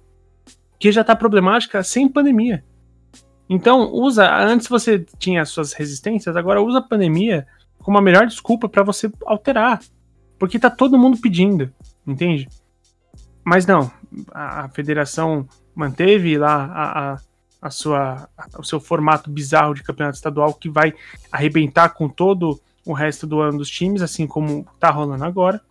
[0.80, 2.64] que já tá problemática sem pandemia.
[3.50, 4.30] Então, usa.
[4.36, 7.48] Antes você tinha suas resistências, agora usa a pandemia
[7.80, 9.80] como a melhor desculpa para você alterar.
[10.38, 11.72] Porque tá todo mundo pedindo,
[12.06, 12.48] entende?
[13.44, 13.90] Mas não,
[14.32, 17.18] a, a federação manteve lá a, a
[17.62, 20.94] a sua, o seu formato bizarro de campeonato estadual que vai
[21.32, 25.62] arrebentar com todo o resto do ano dos times, assim como tá rolando agora.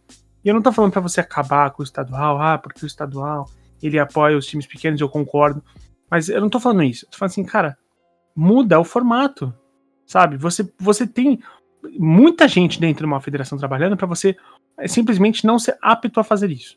[0.44, 3.48] E eu não tô falando para você acabar com o estadual, ah, porque o estadual
[3.82, 5.62] ele apoia os times pequenos, eu concordo.
[6.10, 7.04] Mas eu não tô falando isso.
[7.04, 7.76] Eu tô falando assim, cara,
[8.34, 9.52] muda o formato.
[10.06, 10.36] Sabe?
[10.36, 11.40] Você, você tem
[11.98, 14.36] muita gente dentro de uma federação trabalhando para você
[14.86, 16.76] simplesmente não ser apto a fazer isso.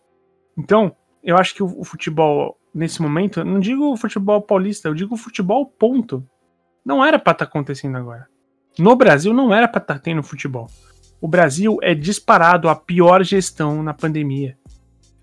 [0.57, 5.17] Então, eu acho que o, o futebol nesse momento, não digo futebol paulista, eu digo
[5.17, 6.25] futebol ponto.
[6.85, 8.27] Não era para estar tá acontecendo agora.
[8.77, 10.67] No Brasil não era para estar tá tendo futebol.
[11.21, 14.57] O Brasil é disparado a pior gestão na pandemia.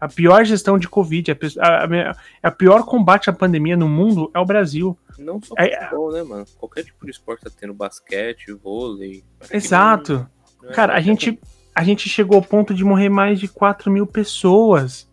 [0.01, 4.39] A pior gestão de Covid, a, a, a pior combate à pandemia no mundo é
[4.39, 4.97] o Brasil.
[5.19, 6.45] Não só é, futebol, é, né, mano?
[6.59, 9.25] Qualquer tipo de esporte tá tendo basquete, vôlei.
[9.51, 10.29] Exato.
[10.61, 11.39] Não, não Cara, a gente,
[11.75, 15.09] a gente chegou ao ponto de morrer mais de 4 mil pessoas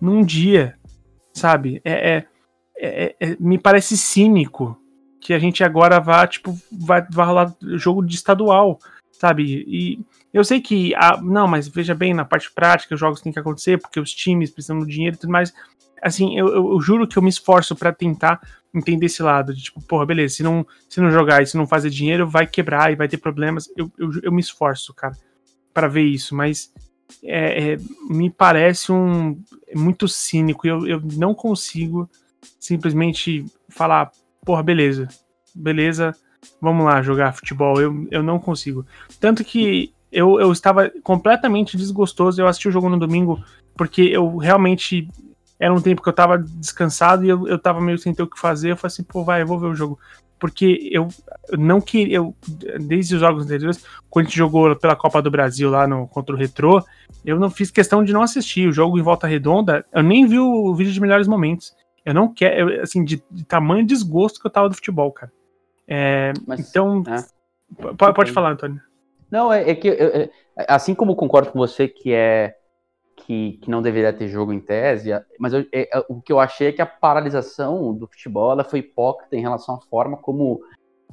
[0.00, 0.78] num dia
[1.38, 1.80] sabe?
[1.84, 2.26] É, é,
[2.76, 4.76] é, é, me parece cínico
[5.20, 8.78] que a gente agora vá, tipo, vai, vai rolar jogo de estadual,
[9.18, 9.64] sabe?
[9.66, 10.00] E
[10.32, 13.38] eu sei que, a, não, mas veja bem, na parte prática, os jogos têm que
[13.38, 15.52] acontecer porque os times precisam do dinheiro e tudo mais.
[16.00, 18.40] assim, eu, eu, eu juro que eu me esforço para tentar
[18.72, 19.54] entender esse lado.
[19.54, 22.46] De tipo, porra, beleza, se não, se não jogar e se não fazer dinheiro, vai
[22.46, 23.68] quebrar e vai ter problemas.
[23.76, 25.16] Eu, eu, eu me esforço, cara,
[25.74, 26.72] para ver isso, mas
[27.24, 27.76] é, é,
[28.08, 29.40] me parece um
[29.74, 32.08] muito cínico e eu, eu não consigo
[32.60, 34.10] simplesmente falar,
[34.44, 35.08] porra, beleza,
[35.54, 36.14] beleza,
[36.60, 37.80] vamos lá jogar futebol.
[37.80, 38.84] Eu, eu não consigo.
[39.20, 42.40] Tanto que eu, eu estava completamente desgostoso.
[42.40, 43.42] Eu assisti o jogo no domingo
[43.76, 45.08] porque eu realmente
[45.58, 48.28] era um tempo que eu tava descansado e eu, eu tava meio sem ter o
[48.28, 48.72] que fazer.
[48.72, 49.98] Eu falei assim, pô, vai, eu vou ver o jogo.
[50.38, 51.08] Porque eu,
[51.48, 52.34] eu não queria, eu,
[52.80, 56.34] desde os jogos anteriores, quando a gente jogou pela Copa do Brasil lá no, contra
[56.34, 56.80] o Retrô,
[57.24, 59.84] eu não fiz questão de não assistir o jogo em volta redonda.
[59.92, 61.74] Eu nem vi o vídeo de melhores momentos.
[62.04, 65.32] Eu não quero, assim, de, de, tamanho desgosto que eu tava do futebol, cara.
[65.88, 68.80] É, Mas, então, é, pode, pode falar, Antônio.
[69.30, 70.30] Não, é, é que, é,
[70.68, 72.54] assim como concordo com você que é
[73.16, 76.38] que, que não deveria ter jogo em tese, mas eu, é, é, o que eu
[76.38, 80.60] achei é que a paralisação do futebol ela foi hipócrita em relação à forma como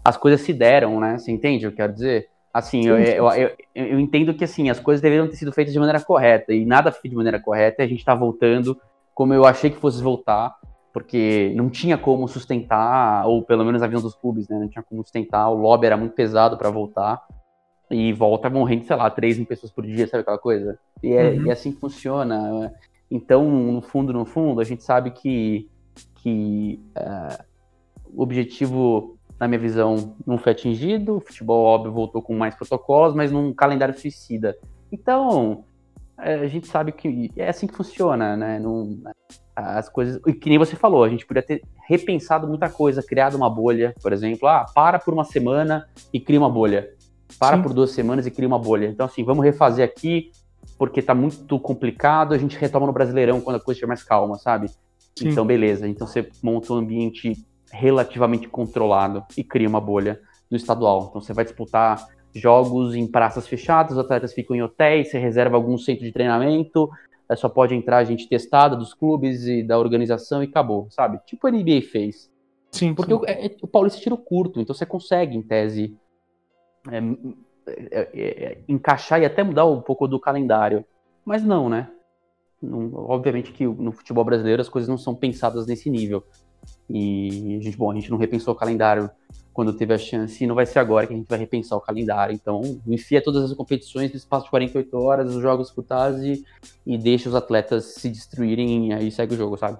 [0.04, 1.18] as coisas se deram, né?
[1.18, 2.30] Você entende o que eu quero dizer?
[2.54, 3.12] Assim, sim, sim.
[3.12, 6.54] Eu, eu, eu, entendo que assim, as coisas deveriam ter sido feitas de maneira correta,
[6.54, 8.80] e nada foi de maneira correta, e a gente está voltando
[9.14, 10.56] como eu achei que fosse voltar,
[10.96, 14.58] porque não tinha como sustentar, ou pelo menos aviões dos clubes, né?
[14.58, 17.22] Não tinha como sustentar, o lobby era muito pesado para voltar
[17.92, 20.80] e volta morrendo, sei lá, 3 mil pessoas por dia, sabe aquela coisa?
[21.04, 21.48] E é, uhum.
[21.48, 22.74] e é assim que funciona.
[23.12, 25.70] Então, no fundo, no fundo, a gente sabe que,
[26.16, 27.44] que uh,
[28.14, 31.18] o objetivo, na minha visão, não foi atingido.
[31.18, 34.58] O futebol, óbvio, voltou com mais protocolos, mas num calendário suicida.
[34.90, 35.66] Então,
[36.18, 38.60] é, a gente sabe que é assim que funciona, né?
[38.60, 38.98] Não,
[39.56, 40.20] as coisas.
[40.28, 43.96] E que nem você falou, a gente podia ter repensado muita coisa, criado uma bolha,
[44.02, 44.48] por exemplo.
[44.48, 46.90] Ah, para por uma semana e cria uma bolha
[47.40, 47.64] para Sim.
[47.64, 48.88] por duas semanas e cria uma bolha.
[48.88, 50.32] Então, assim, vamos refazer aqui,
[50.78, 54.38] porque tá muito complicado, a gente retoma no Brasileirão quando a coisa estiver mais calma,
[54.38, 54.70] sabe?
[55.18, 55.30] Sim.
[55.30, 55.88] Então, beleza.
[55.88, 57.34] Então você monta um ambiente
[57.72, 61.08] relativamente controlado e cria uma bolha no estadual.
[61.10, 65.56] Então você vai disputar jogos em praças fechadas, os atletas ficam em hotéis, você reserva
[65.56, 66.90] algum centro de treinamento,
[67.34, 71.20] só pode entrar gente testada dos clubes e da organização e acabou, sabe?
[71.26, 72.30] Tipo a NBA fez.
[72.72, 72.94] Sim.
[72.94, 73.20] Porque sim.
[73.20, 75.98] O, é, é, o Paulista tira curto, então você consegue, em tese,
[76.92, 76.98] é,
[77.68, 80.86] é, é, é, encaixar e até mudar um pouco do calendário.
[81.24, 81.90] Mas não, né?
[82.62, 86.24] Não, obviamente que no futebol brasileiro as coisas não são pensadas nesse nível.
[86.90, 89.10] E a gente, bom, a gente não repensou o calendário
[89.56, 91.82] quando teve a chance, e não vai ser agora que a gente vai repensar o
[91.82, 92.36] calendário.
[92.36, 96.46] Então, enfia todas as competições no espaço de 48 horas, os jogos disputados e,
[96.86, 99.80] e deixa os atletas se destruírem e aí segue o jogo, sabe?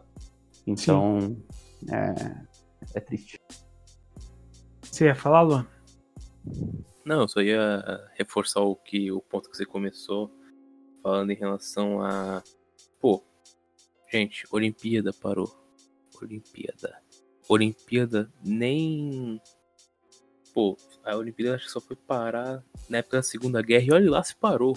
[0.66, 1.36] Então,
[1.92, 3.38] é, é, triste.
[4.82, 5.68] Você ia falar, Luan?
[7.06, 10.32] Não, eu só ia reforçar o que o ponto que você começou
[11.04, 12.42] falando em relação a
[13.02, 13.22] pô,
[14.10, 15.54] gente, Olimpíada parou.
[16.22, 16.98] Olimpíada.
[17.50, 19.42] Olimpíada nem
[20.56, 24.10] pô, a Olimpíada acho que só foi parar na época da Segunda Guerra e olha
[24.10, 24.74] lá se parou.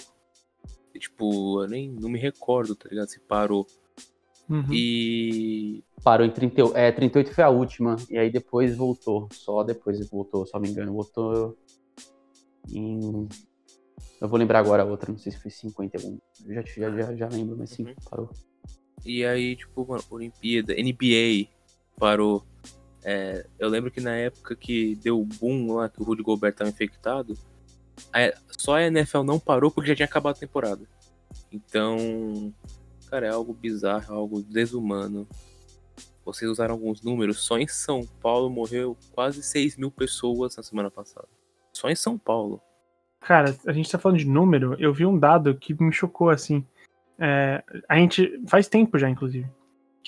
[0.92, 3.08] E, tipo, eu nem não me recordo, tá ligado?
[3.08, 3.64] Se parou.
[4.50, 4.64] Uhum.
[4.72, 5.84] E.
[6.02, 7.96] Parou em 30, é, 38 foi a última.
[8.10, 9.28] E aí depois voltou.
[9.32, 10.92] Só depois voltou, se não me engano.
[10.92, 11.56] Voltou
[12.68, 13.28] em.
[14.20, 16.18] Eu vou lembrar agora a outra, não sei se foi 51.
[16.44, 17.94] Eu já, já, já, já lembro, mas sim, uhum.
[18.10, 18.30] parou.
[19.04, 21.48] E aí, tipo, mano, Olimpíada, NBA
[21.96, 22.44] parou.
[23.04, 26.54] É, eu lembro que na época que deu o boom lá, que o Rudy Gobert
[26.54, 27.38] tava infectado,
[28.12, 30.82] a, só a NFL não parou porque já tinha acabado a temporada.
[31.52, 32.52] Então,
[33.10, 35.26] cara, é algo bizarro, algo desumano.
[36.24, 40.90] Vocês usaram alguns números, só em São Paulo morreu quase 6 mil pessoas na semana
[40.90, 41.28] passada.
[41.72, 42.60] Só em São Paulo.
[43.20, 46.64] Cara, a gente tá falando de número, eu vi um dado que me chocou assim.
[47.18, 48.40] É, a gente.
[48.46, 49.48] Faz tempo já, inclusive.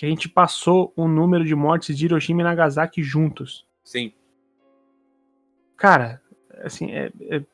[0.00, 3.66] Que a gente passou o número de mortes de Hiroshima e Nagasaki juntos.
[3.84, 4.14] Sim.
[5.76, 6.22] Cara,
[6.64, 7.44] assim, é, é,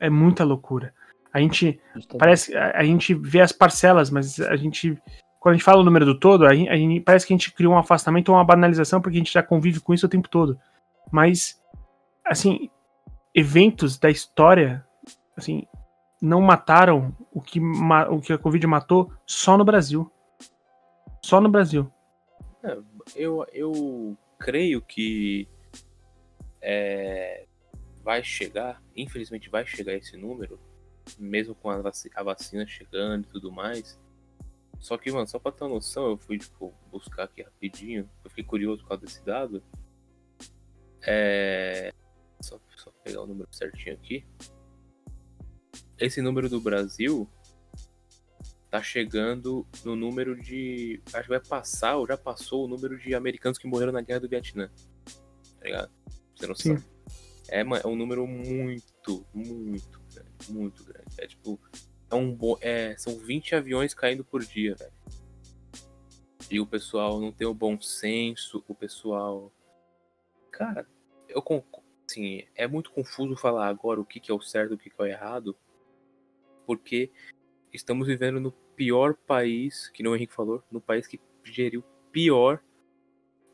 [0.00, 0.94] é muita loucura.
[1.30, 1.78] A gente.
[2.18, 2.56] Parece.
[2.56, 4.98] A, a, gente vê as parcelas, mas a gente.
[5.38, 7.36] Quando a gente fala o número do todo, a gente, a gente, parece que a
[7.36, 10.08] gente criou um afastamento ou uma banalização porque a gente já convive com isso o
[10.08, 10.58] tempo todo.
[11.12, 11.62] Mas,
[12.24, 12.70] assim,
[13.34, 14.82] eventos da história,
[15.36, 15.66] assim,
[16.18, 17.60] não mataram o que,
[18.08, 20.10] o que a Covid matou só no Brasil.
[21.24, 21.90] Só no Brasil.
[22.62, 22.76] É,
[23.16, 25.48] eu, eu creio que
[26.60, 27.46] é,
[28.02, 30.60] vai chegar, infelizmente vai chegar esse número,
[31.18, 33.98] mesmo com a, vac a vacina chegando e tudo mais.
[34.78, 38.28] Só que, mano, só pra ter uma noção, eu fui, tipo, buscar aqui rapidinho, eu
[38.28, 39.62] fiquei curioso por causa desse dado.
[41.06, 41.90] É,
[42.42, 44.26] só, só pegar o número certinho aqui.
[45.98, 47.26] Esse número do Brasil
[48.74, 51.00] tá chegando no número de.
[51.12, 54.18] Acho que vai passar, ou já passou, o número de americanos que morreram na guerra
[54.18, 54.68] do Vietnã.
[55.60, 55.92] Tá ligado?
[56.34, 56.82] Você não sabe.
[57.48, 60.32] É, é um número muito, muito grande.
[60.48, 61.06] Muito grande.
[61.18, 61.60] É tipo.
[62.10, 62.58] É um bo...
[62.60, 64.92] é, são 20 aviões caindo por dia, velho.
[66.50, 69.52] E o pessoal não tem o bom senso, o pessoal.
[70.50, 70.84] Cara,
[71.28, 71.86] eu concordo.
[72.10, 74.90] Assim, é muito confuso falar agora o que, que é o certo e o que,
[74.90, 75.56] que é o errado,
[76.66, 77.12] porque
[77.72, 82.60] estamos vivendo no pior país, que não o Henrique falou, no país que geriu pior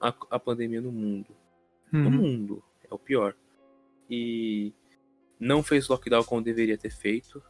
[0.00, 1.36] a, a pandemia no mundo.
[1.92, 2.02] Uhum.
[2.04, 3.34] No mundo, é o pior.
[4.08, 4.72] E
[5.38, 7.42] não fez lockdown como deveria ter feito.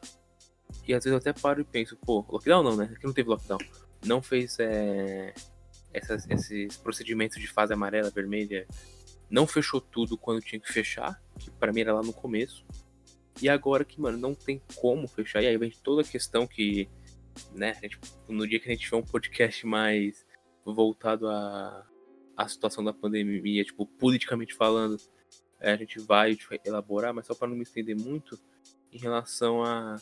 [0.86, 2.90] E às vezes eu até paro e penso, pô, lockdown não, né?
[2.94, 3.58] Aqui não teve lockdown.
[4.04, 5.34] Não fez é,
[5.92, 8.66] essas, esses procedimentos de fase amarela, vermelha.
[9.28, 12.64] Não fechou tudo quando tinha que fechar, que para mim era lá no começo.
[13.40, 15.42] E agora que, mano, não tem como fechar.
[15.42, 16.88] E aí vem toda a questão que,
[17.54, 20.26] né, gente, no dia que a gente tiver um podcast mais
[20.64, 21.86] voltado à,
[22.48, 24.96] situação da pandemia, tipo, politicamente falando,
[25.60, 28.38] é, a gente vai elaborar, mas só para não me estender muito,
[28.92, 29.96] em relação a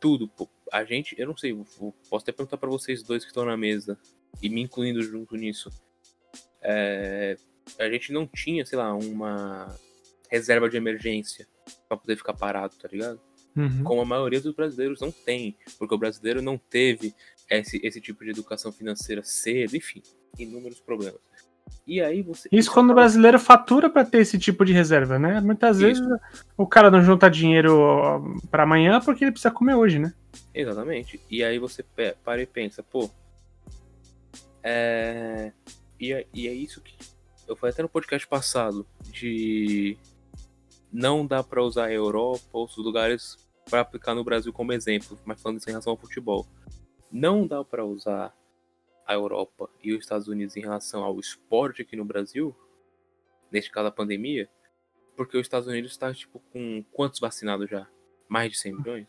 [0.00, 0.30] tudo.
[0.72, 3.98] A gente, eu não sei, posso até perguntar para vocês dois que estão na mesa,
[4.42, 5.70] e me incluindo junto nisso.
[6.60, 7.36] É,
[7.78, 9.74] a gente não tinha, sei lá, uma
[10.30, 11.46] reserva de emergência
[11.88, 13.20] para poder ficar parado, tá ligado?
[13.56, 13.82] Uhum.
[13.84, 17.14] Como a maioria dos brasileiros não tem, porque o brasileiro não teve
[17.48, 20.02] esse, esse tipo de educação financeira cedo, enfim,
[20.38, 21.20] inúmeros problemas.
[21.86, 22.48] E aí você.
[22.50, 25.40] Isso quando o brasileiro fatura para ter esse tipo de reserva, né?
[25.40, 25.86] Muitas Isso.
[25.86, 26.20] vezes
[26.56, 30.12] o cara não junta dinheiro para amanhã porque ele precisa comer hoje, né?
[30.52, 31.20] Exatamente.
[31.30, 31.84] E aí você
[32.24, 33.08] para e pensa, pô.
[34.62, 35.52] É...
[35.98, 36.94] E, é, e é isso que.
[37.46, 39.96] Eu falei até no podcast passado de
[40.92, 45.18] não dá para usar a Europa ou outros lugares para aplicar no Brasil como exemplo,
[45.24, 46.46] mas falando isso em relação ao futebol.
[47.10, 48.34] Não dá para usar
[49.06, 52.54] a Europa e os Estados Unidos em relação ao esporte aqui no Brasil,
[53.50, 54.48] neste caso a pandemia,
[55.16, 57.86] porque os Estados Unidos está tipo com quantos vacinados já?
[58.28, 59.08] Mais de 100 milhões?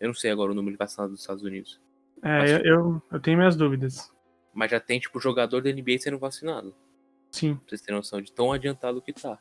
[0.00, 1.80] Eu não sei agora o número de vacinados dos Estados Unidos.
[2.22, 4.12] É, mas, eu, eu, eu, tenho minhas dúvidas.
[4.52, 6.74] Mas já tem tipo jogador da NBA sendo vacinado.
[7.30, 7.54] Sim.
[7.54, 9.38] Pra vocês terem noção de tão adiantado que tá.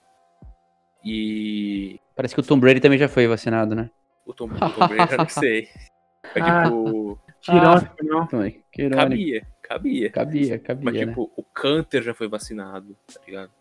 [1.03, 1.99] E.
[2.15, 3.89] Parece que o Tom Brady também já foi vacinado, né?
[4.31, 5.67] O Tom, o Tom Brady já não sei.
[6.35, 7.19] É tipo.
[7.41, 8.27] Que irônico, não.
[8.71, 9.01] Que irônico.
[9.01, 10.09] Cabia, cabia.
[10.11, 10.85] Cabia, cabia.
[10.85, 11.05] Mas, né?
[11.07, 11.29] tipo, né?
[11.35, 13.51] o Canter já foi vacinado, tá ligado?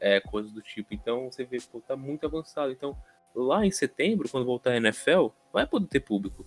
[0.00, 0.92] É, coisas do tipo.
[0.92, 2.70] Então, você vê, pô, tá muito avançado.
[2.70, 2.94] Então,
[3.34, 6.46] lá em setembro, quando voltar a NFL, vai poder ter público.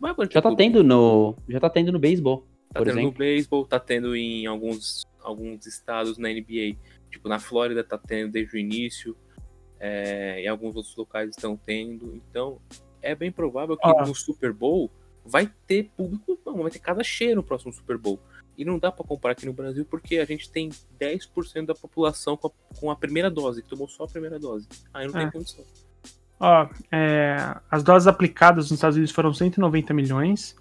[0.00, 0.72] Vai poder ter já tá público.
[0.72, 1.36] tendo no.
[1.48, 2.44] Já tá tendo no beisebol.
[2.72, 3.12] Tá tendo exemplo.
[3.12, 6.76] no beisebol, tá tendo em alguns, alguns estados na NBA.
[7.08, 9.16] Tipo, na Flórida tá tendo desde o início.
[9.80, 12.14] É, em alguns outros locais estão tendo.
[12.14, 12.60] Então,
[13.02, 14.04] é bem provável que ah.
[14.06, 14.90] no Super Bowl
[15.24, 18.18] vai ter público, não, vai ter cada cheio no próximo Super Bowl.
[18.56, 20.68] E não dá para comparar aqui no Brasil porque a gente tem
[21.00, 24.68] 10% da população com a, com a, primeira dose, que tomou só a primeira dose.
[24.92, 25.22] Aí não é.
[25.22, 25.64] tem condição.
[26.38, 27.36] Ó, é,
[27.70, 30.56] as doses aplicadas nos Estados Unidos foram 190 milhões.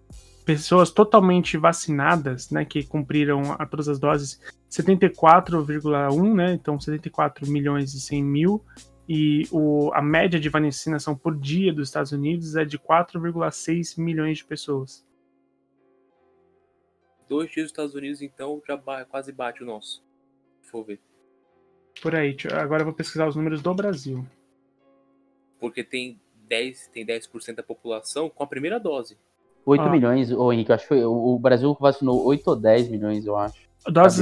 [0.45, 7.93] Pessoas totalmente vacinadas, né, que cumpriram a, todas as doses, 74,1, né, então 74 milhões
[7.93, 8.65] e 100 mil
[9.11, 14.37] e o, a média de vacinação por dia dos Estados Unidos é de 4,6 milhões
[14.37, 15.03] de pessoas.
[17.27, 20.03] Dois dias dos Estados Unidos, então, já quase bate o nosso.
[20.61, 20.99] For ver.
[22.03, 22.37] Por aí.
[22.53, 24.23] Agora eu vou pesquisar os números do Brasil.
[25.59, 29.17] Porque tem 10%, tem 10 da população com a primeira dose.
[29.65, 29.89] 8 ah.
[29.89, 33.59] milhões, ô Henrique, acho que foi, o Brasil vacinou 8 ou 10 milhões, eu acho.
[33.87, 34.21] Doses,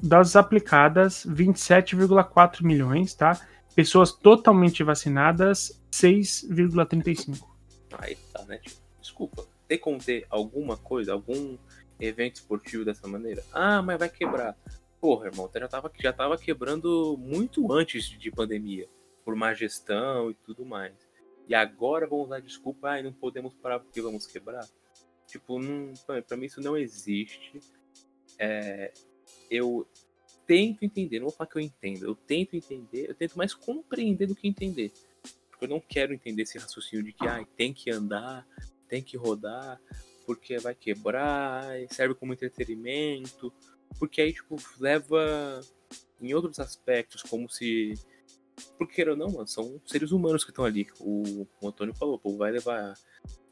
[0.00, 3.38] doses aplicadas, 27,4 milhões, tá?
[3.74, 7.42] Pessoas totalmente vacinadas, 6,35.
[7.98, 8.58] Aí tá, né?
[8.58, 9.46] Tipo, desculpa.
[9.66, 11.56] Tem como ter alguma coisa, algum
[11.98, 13.42] evento esportivo dessa maneira?
[13.52, 14.56] Ah, mas vai quebrar.
[15.00, 18.88] Porra, irmão, já tava, já tava quebrando muito antes de pandemia.
[19.24, 20.94] Por má gestão e tudo mais.
[21.48, 24.66] E agora vamos dar desculpa, ah, não podemos parar porque vamos quebrar.
[25.26, 25.92] Tipo, não,
[26.26, 27.58] pra mim isso não existe.
[28.38, 28.92] É,
[29.50, 29.86] eu,
[30.46, 34.26] tento entender, não vou falar que eu entendo, eu tento entender, eu tento mais compreender
[34.26, 34.92] do que entender.
[35.50, 38.46] Porque eu não quero entender esse raciocínio de que ah, tem que andar,
[38.88, 39.80] tem que rodar,
[40.26, 43.52] porque vai quebrar, serve como entretenimento,
[43.98, 45.60] porque aí, tipo, leva
[46.20, 47.94] em outros aspectos, como se.
[48.78, 50.86] Porque ou não, mano, são seres humanos que estão ali.
[51.00, 52.94] O, o Antônio falou, pô, vai levar.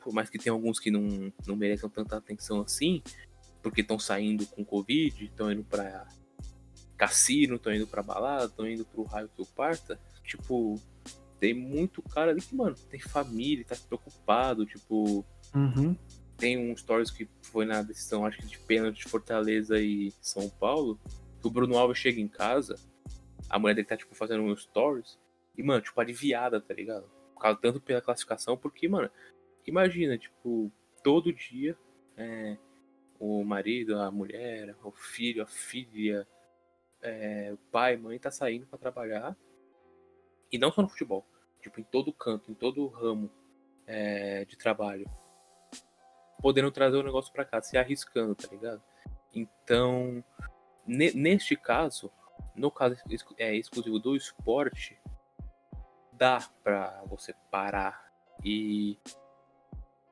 [0.03, 3.03] Por mais que tenha alguns que não, não mereçam tanta atenção assim,
[3.62, 6.09] porque estão saindo com Covid, estão indo pra
[7.01, 9.98] cassino, tô indo pra balada, tô indo pro raio que eu parta.
[10.22, 10.78] Tipo,
[11.38, 15.24] tem muito cara ali que, mano, tem família, tá preocupado, tipo.
[15.53, 15.96] Uhum.
[16.36, 20.48] tem um stories que foi na decisão, acho que de pênalti de Fortaleza e São
[20.48, 21.01] Paulo,
[21.40, 22.76] que o Bruno Alves chega em casa,
[23.48, 25.18] a mulher dele tá, tipo, fazendo um stories,
[25.59, 27.11] e, mano, tipo, aliviada, tá ligado?
[27.34, 29.11] Por causa, tanto pela classificação, porque, mano,
[29.66, 30.70] imagina, tipo,
[31.03, 31.76] todo dia,
[32.16, 32.57] é,
[33.18, 36.26] o marido, a mulher, o filho, a filha,
[37.03, 39.36] é, pai, mãe tá saindo para trabalhar,
[40.53, 41.26] e não só no futebol,
[41.62, 43.30] tipo, em todo canto, em todo ramo
[43.86, 45.09] é, de trabalho
[46.40, 48.82] podendo trazer o negócio para cá, se arriscando, tá ligado?
[49.34, 50.24] Então,
[50.86, 52.11] neste caso,
[52.55, 52.96] no caso
[53.38, 54.98] é, exclusivo do esporte,
[56.12, 58.11] dá para você parar
[58.44, 58.98] e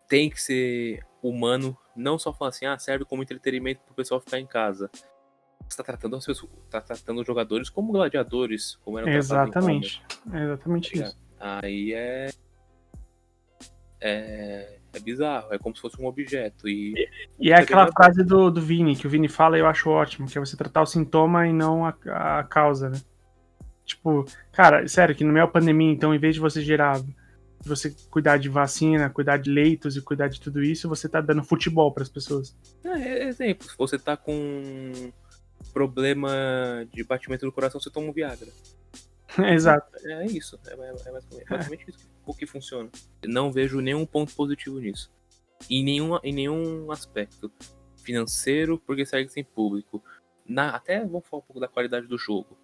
[0.06, 4.38] tem que ser humano, não só falar assim, ah, serve como entretenimento pro pessoal ficar
[4.38, 4.90] em casa.
[5.66, 10.02] Você tá tratando as pessoas, tá tratando os jogadores como gladiadores, como eram Exatamente.
[10.32, 11.18] É exatamente tá isso.
[11.40, 12.30] Aí é
[14.00, 16.68] é é bizarro, é como se fosse um objeto.
[16.68, 19.66] E, e, e é aquela frase do, do Vini, que o Vini fala e eu
[19.66, 21.94] acho ótimo, que é você tratar o sintoma e não a,
[22.38, 23.00] a causa, né?
[23.84, 27.00] Tipo, cara, sério, que no meio da pandemia, então, em vez de você gerar,
[27.64, 31.42] você cuidar de vacina, cuidar de leitos e cuidar de tudo isso, você tá dando
[31.42, 32.56] futebol para as pessoas.
[32.84, 35.10] É, é, exemplo, se você tá com
[35.72, 38.48] problema de batimento do coração, você toma um Viagra.
[39.52, 39.96] Exato.
[40.06, 42.90] É, é isso, é, é, é basicamente isso o que funciona.
[43.24, 45.10] Não vejo nenhum ponto positivo nisso.
[45.68, 47.50] Em nenhum, em nenhum aspecto.
[47.96, 50.02] Financeiro, porque segue sem público.
[50.46, 52.56] Na, até vamos falar um pouco da qualidade do jogo.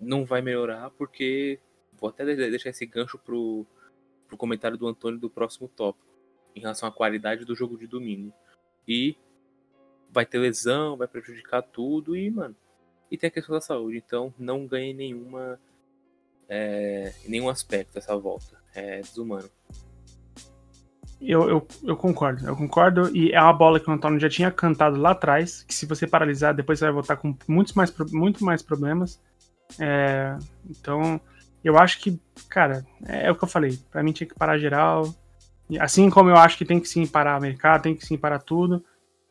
[0.00, 1.60] Não vai melhorar porque.
[1.92, 3.64] Vou até deixar esse gancho pro,
[4.26, 6.12] pro comentário do Antônio do próximo tópico.
[6.56, 8.32] Em relação à qualidade do jogo de domingo.
[8.86, 9.16] E
[10.14, 12.54] vai ter lesão, vai prejudicar tudo e, mano.
[13.10, 14.02] E tem a questão da saúde.
[14.04, 15.58] Então não ganhe nenhuma.
[16.48, 19.50] É, nenhum aspecto essa volta é desumano.
[21.20, 23.14] Eu, eu, eu, concordo, eu concordo.
[23.16, 26.06] E é uma bola que o Antônio já tinha cantado lá atrás, que se você
[26.06, 29.20] paralisar, depois você vai voltar com muitos mais, muito mais problemas.
[29.78, 30.36] É,
[30.68, 31.20] então,
[31.62, 33.78] eu acho que, cara, é, é, o que eu falei.
[33.90, 35.14] Para mim tinha que parar geral.
[35.80, 38.84] Assim como eu acho que tem que sim parar mercado, tem que sim parar tudo,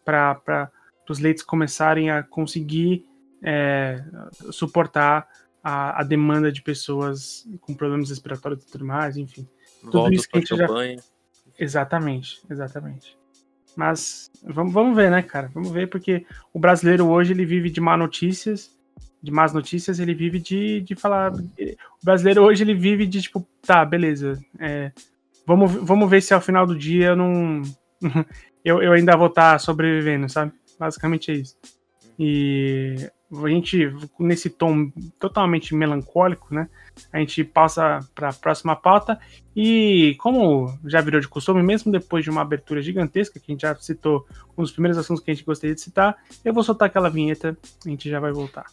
[0.04, 0.72] para
[1.10, 3.06] os leitos começarem a conseguir
[3.42, 4.04] é,
[4.52, 5.28] suportar
[5.64, 9.48] a, a demanda de pessoas com problemas respiratórios e tudo mais, enfim.
[9.82, 10.68] Volta tudo isso que a gente já...
[11.58, 13.18] Exatamente, exatamente.
[13.76, 15.50] Mas vamos, vamos ver, né, cara?
[15.54, 18.72] Vamos ver, porque o brasileiro hoje ele vive de má notícias,
[19.22, 21.34] de más notícias, ele vive de, de falar.
[21.34, 24.40] O brasileiro hoje ele vive de tipo, tá, beleza.
[24.60, 24.92] É,
[25.46, 27.62] vamos, vamos ver se ao final do dia eu não.
[28.64, 30.52] Eu, eu ainda vou estar tá sobrevivendo, sabe?
[30.80, 31.56] Basicamente é isso.
[32.18, 32.96] E
[33.32, 36.70] a gente, nesse tom totalmente melancólico, né?
[37.12, 39.20] A gente passa para a próxima pauta.
[39.56, 43.62] E como já virou de costume, mesmo depois de uma abertura gigantesca, que a gente
[43.62, 44.26] já citou
[44.58, 47.58] um dos primeiros assuntos que a gente gostaria de citar, eu vou soltar aquela vinheta
[47.86, 48.66] e a gente já vai voltar.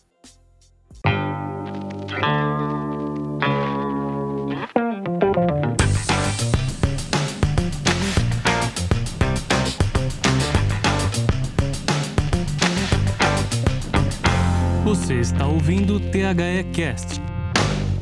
[14.91, 17.21] Você está ouvindo o THE Cast.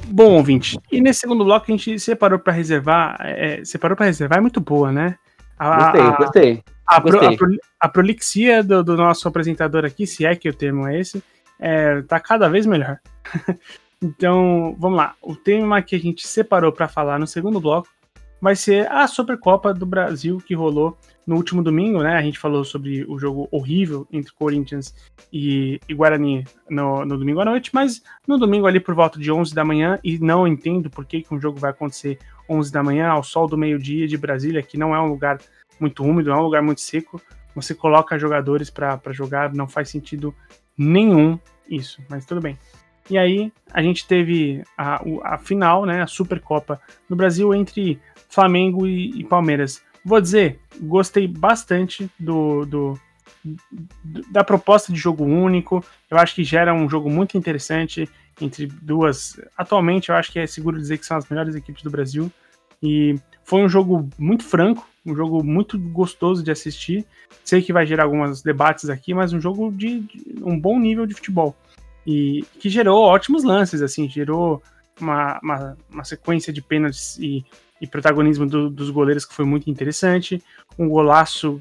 [0.06, 3.18] Bom, ouvinte, e nesse segundo bloco a gente separou para reservar.
[3.20, 5.18] É, separou para reservar é muito boa, né?
[5.58, 6.64] A, gostei, a, gostei.
[6.86, 6.98] A.
[7.02, 10.98] Pro, a, a prolixia do, do, nosso apresentador aqui, se é que o termo é
[10.98, 11.22] esse,
[11.60, 12.98] é, tá cada vez melhor.
[14.02, 15.14] então, vamos lá.
[15.20, 17.88] O tema que a gente separou para falar no segundo bloco
[18.40, 22.16] vai ser a Supercopa do Brasil que rolou no último domingo, né?
[22.16, 24.94] A gente falou sobre o jogo horrível entre Corinthians
[25.32, 29.30] e, e Guarani no, no, domingo à noite, mas no domingo ali por volta de
[29.30, 32.18] 11 da manhã, e não entendo por que, que um jogo vai acontecer
[32.48, 35.38] 11 da manhã, ao sol do meio-dia de Brasília, que não é um lugar
[35.78, 37.20] muito úmido, é um lugar muito seco.
[37.54, 40.34] Você coloca jogadores para jogar, não faz sentido
[40.76, 42.56] nenhum isso, mas tudo bem.
[43.10, 47.98] E aí a gente teve a, a final, né, a Supercopa no Brasil entre
[48.28, 49.82] Flamengo e, e Palmeiras.
[50.04, 53.00] Vou dizer, gostei bastante do, do,
[54.30, 55.84] da proposta de jogo único.
[56.10, 58.08] Eu acho que gera um jogo muito interessante
[58.40, 59.40] entre duas.
[59.56, 62.30] Atualmente, eu acho que é seguro dizer que são as melhores equipes do Brasil.
[62.82, 67.04] E foi um jogo muito franco, um jogo muito gostoso de assistir.
[67.44, 71.06] Sei que vai gerar alguns debates aqui, mas um jogo de, de um bom nível
[71.06, 71.56] de futebol.
[72.10, 74.62] E que gerou ótimos lances, assim, gerou
[74.98, 77.44] uma, uma, uma sequência de pênaltis e
[77.80, 80.42] e protagonismo do, dos goleiros que foi muito interessante.
[80.78, 81.60] Um golaço,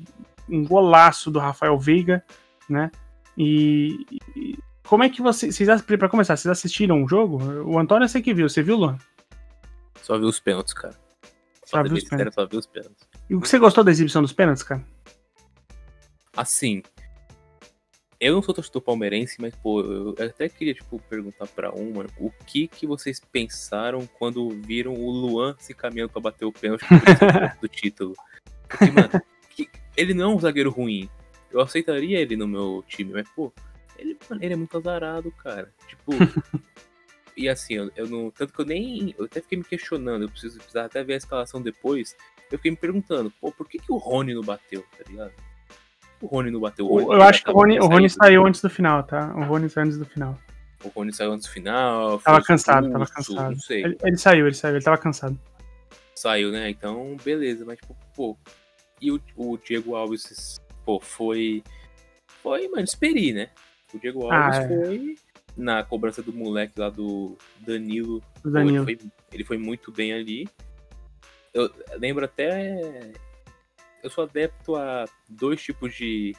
[0.49, 2.23] um golaço do Rafael Veiga,
[2.69, 2.91] né?
[3.37, 7.37] E, e como é que vocês, vocês para começar, vocês assistiram o jogo?
[7.63, 8.97] O Antônio eu sei que viu, você viu, Luan?
[10.01, 10.95] Só viu os pênaltis, cara.
[11.65, 12.35] Só, viu os pênaltis.
[12.35, 13.07] só viu os pênaltis.
[13.29, 14.83] E o que você gostou da exibição dos pênaltis, cara?
[16.35, 16.81] Assim,
[18.19, 22.09] eu não sou torcedor palmeirense, mas, pô, eu até queria, tipo, perguntar pra um, mano,
[22.17, 26.85] o que que vocês pensaram quando viram o Luan se caminhando pra bater o pênalti
[27.61, 28.15] do título?
[28.67, 29.09] Porque, mano,
[29.51, 31.09] que, ele não é um zagueiro ruim.
[31.51, 33.53] Eu aceitaria ele no meu time, mas, pô,
[33.97, 35.71] ele, mano, ele é muito azarado, cara.
[35.87, 36.11] Tipo.
[37.37, 38.31] e assim, eu, eu, não.
[38.31, 39.13] Tanto que eu nem.
[39.17, 42.15] Eu até fiquei me questionando, eu preciso precisar até ver a escalação depois.
[42.51, 45.33] Eu fiquei me perguntando, pô, por que, que o Rony não bateu, tá ligado?
[46.21, 46.85] O Rony não bateu.
[46.85, 49.33] O Rony, eu acho que o Rony, o Rony saiu antes do final, tá?
[49.35, 50.37] O Rony saiu antes do final.
[50.83, 52.19] O Rony saiu antes do final.
[52.19, 53.51] Tava cansado, tava cansado.
[53.51, 53.83] Não sei.
[53.83, 55.39] Ele, ele, saiu, ele saiu, ele tava cansado.
[56.15, 56.69] Saiu, né?
[56.69, 58.37] Então, beleza, mas tipo, pô.
[58.99, 61.63] E o, o Diego Alves, pô, foi.
[62.41, 63.49] Foi, mano, esperi, né?
[63.93, 64.67] O Diego ah, Alves ah, é.
[64.67, 65.15] foi
[65.55, 68.23] na cobrança do moleque lá do Danilo.
[68.43, 68.85] Danilo.
[68.85, 70.47] Pô, ele, foi, ele foi muito bem ali.
[71.53, 73.11] Eu lembro até
[74.07, 76.33] eu sou adepto a dois tipos de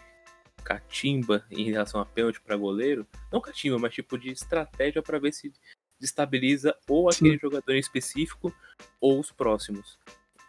[0.65, 3.07] catimba em relação a pênalti para goleiro.
[3.31, 5.53] Não catimba, mas tipo de estratégia para ver se
[6.01, 7.41] destabiliza ou aquele Sim.
[7.41, 8.55] jogador em específico
[9.01, 9.99] ou os próximos.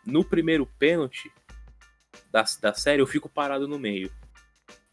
[0.06, 1.32] No primeiro pênalti
[2.32, 4.12] da, da série, eu fico parado no meio.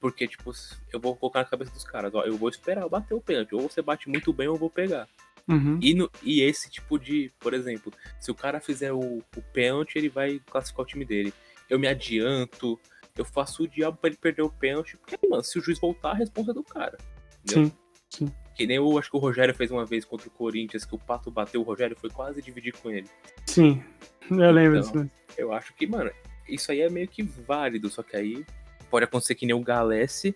[0.00, 0.52] Porque, tipo,
[0.92, 3.54] eu vou colocar na cabeça dos caras, ó, eu vou esperar bater o pênalti.
[3.54, 5.08] Ou você bate muito bem ou eu vou pegar.
[5.48, 5.78] Uhum.
[5.80, 9.96] E, no, e esse tipo de, por exemplo, se o cara fizer o, o pênalti,
[9.96, 11.32] ele vai classificar o time dele
[11.68, 12.78] eu me adianto,
[13.16, 16.10] eu faço o diabo pra ele perder o pênalti, porque, mano, se o juiz voltar,
[16.10, 16.98] a resposta é do cara.
[17.44, 17.70] Entendeu?
[18.10, 18.34] Sim, sim.
[18.54, 20.98] Que nem eu acho que o Rogério fez uma vez contra o Corinthians, que o
[20.98, 23.08] Pato bateu, o Rogério foi quase dividir com ele.
[23.46, 23.82] Sim,
[24.30, 25.10] eu lembro então, disso.
[25.36, 26.10] Eu acho que, mano,
[26.48, 28.46] isso aí é meio que válido, só que aí
[28.90, 30.34] pode acontecer que nem o Galesse,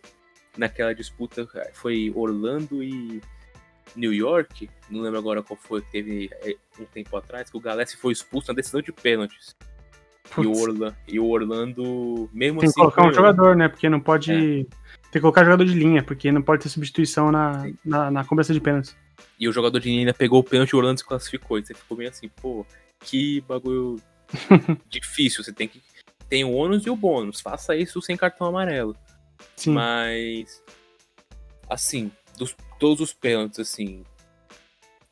[0.56, 3.20] naquela disputa, foi Orlando e
[3.96, 7.96] New York, não lembro agora qual foi, teve é, um tempo atrás, que o Galesse
[7.96, 9.56] foi expulso na decisão de pênaltis.
[10.38, 12.74] E o, Orla, e o Orlando, mesmo Tem assim.
[12.80, 13.68] Tem que colocar um jogador, né?
[13.68, 14.32] Porque não pode.
[14.32, 14.36] É.
[14.36, 18.52] Tem que colocar jogador de linha, porque não pode ter substituição na, na, na cobrança
[18.52, 18.94] de pênalti.
[19.38, 21.58] E o jogador de linha ainda pegou o pênalti e o Orlando se classificou.
[21.58, 22.64] E você ficou meio assim, pô,
[23.00, 24.00] que bagulho
[24.88, 25.42] difícil.
[25.42, 25.82] Você tem que.
[26.28, 27.40] Tem o ônus e o bônus.
[27.40, 28.94] Faça isso sem cartão amarelo.
[29.56, 29.72] Sim.
[29.72, 30.62] Mas.
[31.68, 34.04] Assim, dos, todos os pênaltis, assim,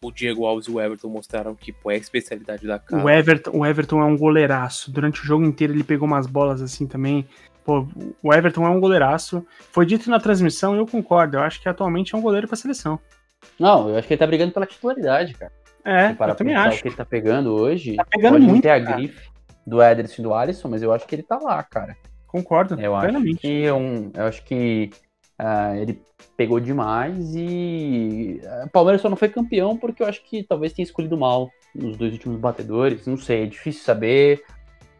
[0.02, 3.02] o Diego Alves e o Everton mostraram que pô, é a especialidade da casa.
[3.02, 4.90] O Everton, o Everton é um goleiraço.
[4.90, 7.26] Durante o jogo inteiro ele pegou umas bolas assim também.
[7.64, 7.86] Pô,
[8.22, 9.44] o Everton é um goleiraço.
[9.72, 11.36] Foi dito na transmissão e eu concordo.
[11.36, 12.98] Eu acho que atualmente é um goleiro para seleção.
[13.58, 15.52] Não, eu acho que ele tá brigando pela titularidade, cara.
[15.84, 16.78] É, para eu também acho.
[16.78, 17.96] o que ele tá pegando hoje.
[17.96, 18.62] Tá pegando muito.
[18.62, 19.28] ter a grife
[19.66, 21.96] do Ederson e do Alisson, mas eu acho que ele tá lá, cara.
[22.26, 22.80] Concordo.
[22.80, 23.32] Eu plenamente.
[23.32, 24.90] acho que é um, eu acho que
[25.40, 26.02] Uh, ele
[26.36, 30.72] pegou demais e o uh, Palmeiras só não foi campeão porque eu acho que talvez
[30.72, 33.06] tenha escolhido mal nos dois últimos batedores.
[33.06, 34.42] Não sei, é difícil saber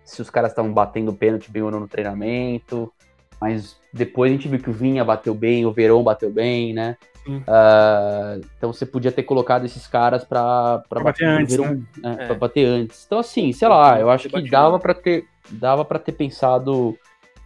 [0.05, 2.93] se os caras estavam batendo pênalti bem ou não no treinamento.
[3.41, 6.97] Mas depois a gente viu que o Vinha bateu bem, o Verão bateu bem, né?
[7.29, 11.83] Uh, então você podia ter colocado esses caras para bater, bater, antes, Verão, né?
[11.99, 12.17] né?
[12.21, 12.27] É.
[12.27, 13.05] Pra bater antes.
[13.05, 16.99] Então assim, sei lá, eu acho que dava para ter dava para ter pensado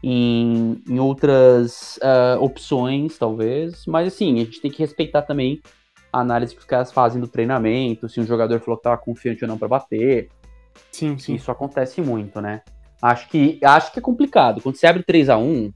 [0.03, 3.87] em, em outras uh, opções, talvez.
[3.87, 5.61] Mas assim, a gente tem que respeitar também
[6.13, 9.45] a análise que os caras fazem do treinamento, se um jogador falou que tava confiante
[9.45, 10.29] ou não para bater.
[10.91, 11.35] Sim, sim.
[11.35, 12.63] Isso acontece muito, né?
[13.01, 14.61] Acho que, acho que é complicado.
[14.61, 15.73] Quando você abre 3 a 1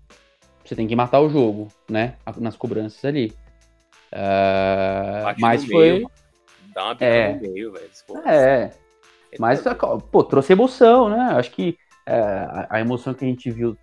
[0.64, 2.16] você tem que matar o jogo, né?
[2.38, 3.32] Nas cobranças ali.
[4.12, 5.92] Uh, mas foi.
[5.92, 6.10] Meio,
[6.74, 7.90] dá uma é, no meio, velho.
[8.26, 8.70] É.
[9.38, 9.62] Mas,
[10.10, 11.34] pô, trouxe emoção, né?
[11.36, 13.76] Acho que é, a emoção que a gente viu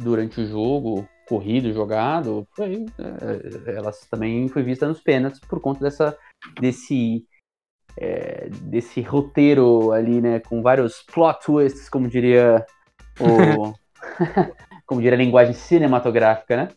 [0.00, 5.80] durante o jogo, corrido, jogado, foi, é, elas também foi vista nos pênaltis por conta
[5.80, 6.16] dessa,
[6.60, 7.24] desse,
[7.96, 12.64] é, desse roteiro ali, né, com vários plot twists, como diria
[13.20, 13.74] o,
[14.86, 16.68] como diria a linguagem cinematográfica, né?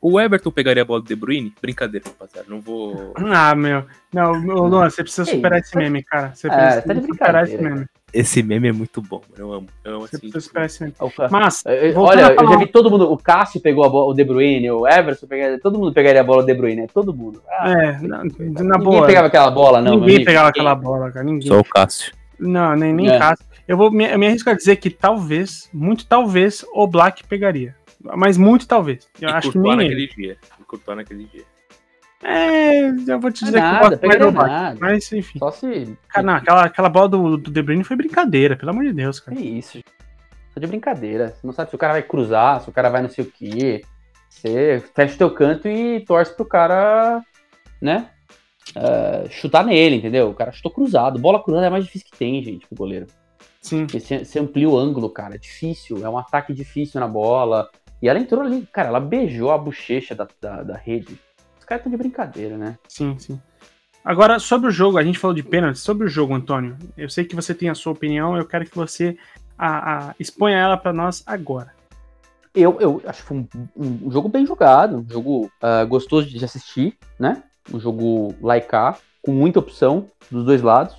[0.00, 1.54] o Everton pegaria a bola do De Bruyne?
[1.60, 2.48] Brincadeira, rapaziada.
[2.48, 3.14] Não vou.
[3.16, 3.86] Ah, meu.
[4.12, 6.34] Não, Luan, você precisa superar Ei, esse meme, cara.
[6.34, 7.86] Você é, precisa tá superar esse meme.
[8.12, 9.68] Esse meme é muito bom, eu amo.
[9.82, 10.30] Eu amo você assim.
[10.30, 10.94] Precisa superar esse meme.
[11.30, 11.64] Mas,
[11.96, 13.10] olha, eu já vi todo mundo.
[13.10, 15.58] O Cássio pegou a bola, o De Bruyne, o Everton pegaria.
[15.58, 16.86] Todo mundo pegaria a bola do De Bruyne, né?
[16.92, 17.42] Todo mundo.
[17.48, 18.96] Ah, é, na, na boa.
[18.96, 19.98] Ninguém pegava aquela bola, não.
[19.98, 20.60] Ninguém pegava ninguém.
[20.60, 21.24] aquela bola, cara.
[21.24, 21.48] Ninguém.
[21.48, 22.12] Só o Cássio.
[22.38, 23.18] Não, nem, nem é.
[23.18, 23.46] Cássio.
[23.66, 27.74] Eu vou me, me arrisco a dizer que talvez, muito talvez, o Black pegaria.
[28.16, 29.08] Mas muito talvez.
[29.20, 30.12] Eu e acho que nem naquele ele.
[30.14, 30.36] dia.
[30.42, 31.44] E naquele dia.
[32.22, 34.78] É, eu vou te dizer nada, que eu gosto mais nada.
[34.80, 35.38] Mas enfim.
[35.38, 35.96] Só se.
[36.08, 39.18] Cara, não, aquela, aquela bola do, do De Bruyne foi brincadeira, pelo amor de Deus,
[39.18, 39.36] cara.
[39.36, 39.80] Que isso.
[40.54, 41.28] Só de brincadeira.
[41.28, 43.30] Você não sabe se o cara vai cruzar, se o cara vai não sei o
[43.30, 43.82] quê.
[44.28, 47.22] Você fecha o teu canto e torce pro cara,
[47.80, 48.08] né?
[48.76, 50.30] Uh, chutar nele, entendeu?
[50.30, 51.18] O cara chutou cruzado.
[51.18, 53.06] Bola cruzada é mais difícil que tem, gente, pro goleiro.
[53.60, 53.86] Sim.
[53.86, 55.34] Você, você amplia o ângulo, cara.
[55.34, 56.04] É difícil.
[56.04, 57.68] É um ataque difícil na bola
[58.00, 61.18] E ela entrou ali, cara, ela beijou a bochecha da, da, da rede.
[61.76, 62.78] Estão de brincadeira, né?
[62.88, 63.40] Sim, sim.
[64.04, 65.78] Agora, sobre o jogo, a gente falou de pênalti.
[65.78, 68.76] Sobre o jogo, Antônio, eu sei que você tem a sua opinião, eu quero que
[68.76, 69.16] você
[69.56, 71.72] a, a, exponha ela para nós agora.
[72.54, 76.44] Eu, eu acho que foi um, um, jogo bem jogado, um jogo uh, gostoso de
[76.44, 77.44] assistir, né?
[77.72, 80.96] Um jogo laicar, com muita opção dos dois lados.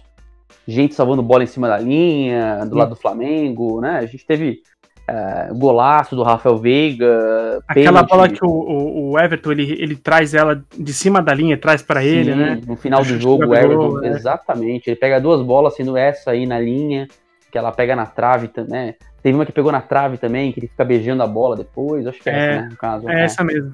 [0.66, 3.98] Gente salvando bola em cima da linha, do lado do Flamengo, né?
[3.98, 4.64] A gente teve
[5.10, 7.62] uh, golaço do Rafael Veiga.
[7.68, 8.10] Aquela pênalti.
[8.10, 11.82] bola que o, o, o, Everton ele, ele traz ela de cima da linha, traz
[11.82, 12.62] para ele, né?
[12.66, 14.10] No final do jogo, o Everton, é.
[14.10, 14.90] exatamente.
[14.90, 17.08] Ele pega duas bolas, sendo essa aí na linha,
[17.52, 18.96] que ela pega na trave, né?
[19.22, 22.06] Teve uma que pegou na trave também, que ele fica beijando a bola depois.
[22.06, 22.68] Acho que é, é essa, né?
[22.70, 23.24] No caso, é né?
[23.24, 23.74] essa mesmo.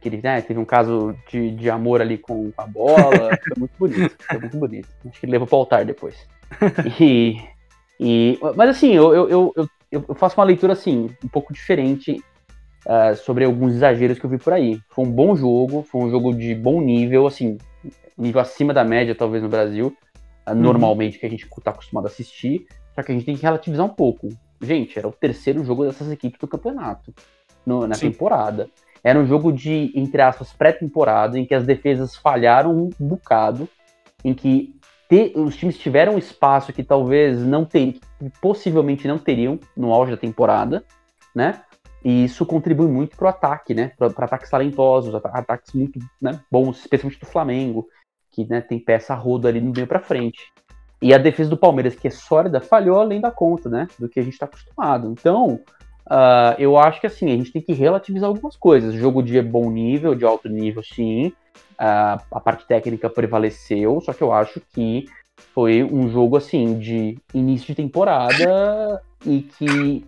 [0.00, 3.30] Que ele né, teve um caso de, de amor ali com a bola.
[3.42, 4.16] foi muito bonito.
[4.28, 4.88] Foi muito bonito.
[5.08, 6.14] Acho que ele levou pro altar depois.
[7.00, 7.36] E,
[7.98, 12.22] e, mas assim, eu, eu, eu, eu, faço uma leitura assim, um pouco diferente
[12.86, 14.80] uh, sobre alguns exageros que eu vi por aí.
[14.88, 17.58] Foi um bom jogo, foi um jogo de bom nível, assim,
[18.16, 19.96] nível acima da média, talvez, no Brasil.
[20.48, 22.66] Uh, normalmente, que a gente está acostumado a assistir.
[22.94, 24.28] Só que a gente tem que relativizar um pouco.
[24.60, 27.12] Gente, era o terceiro jogo dessas equipes do campeonato
[27.66, 28.10] no, na Sim.
[28.10, 28.68] temporada.
[29.02, 33.68] Era um jogo de, entre aspas, pré-temporada, em que as defesas falharam um bocado,
[34.24, 34.74] em que
[35.34, 38.00] os times tiveram espaço que talvez não teriam,
[38.40, 40.84] possivelmente não teriam no auge da temporada,
[41.34, 41.62] né?
[42.04, 43.92] E isso contribui muito para o ataque, né?
[43.96, 47.86] Para ataques talentosos, ataques muito né, bons, especialmente do Flamengo,
[48.30, 50.52] que né, tem peça roda ali no meio para frente.
[51.00, 53.88] E a defesa do Palmeiras, que é sólida, falhou além da conta, né?
[53.98, 55.10] Do que a gente está acostumado.
[55.10, 55.60] Então,
[56.06, 58.94] uh, eu acho que assim, a gente tem que relativizar algumas coisas.
[58.94, 61.32] O jogo de bom nível, de alto nível, sim.
[61.74, 65.06] Uh, a parte técnica prevaleceu, só que eu acho que
[65.52, 70.04] foi um jogo assim de início de temporada e que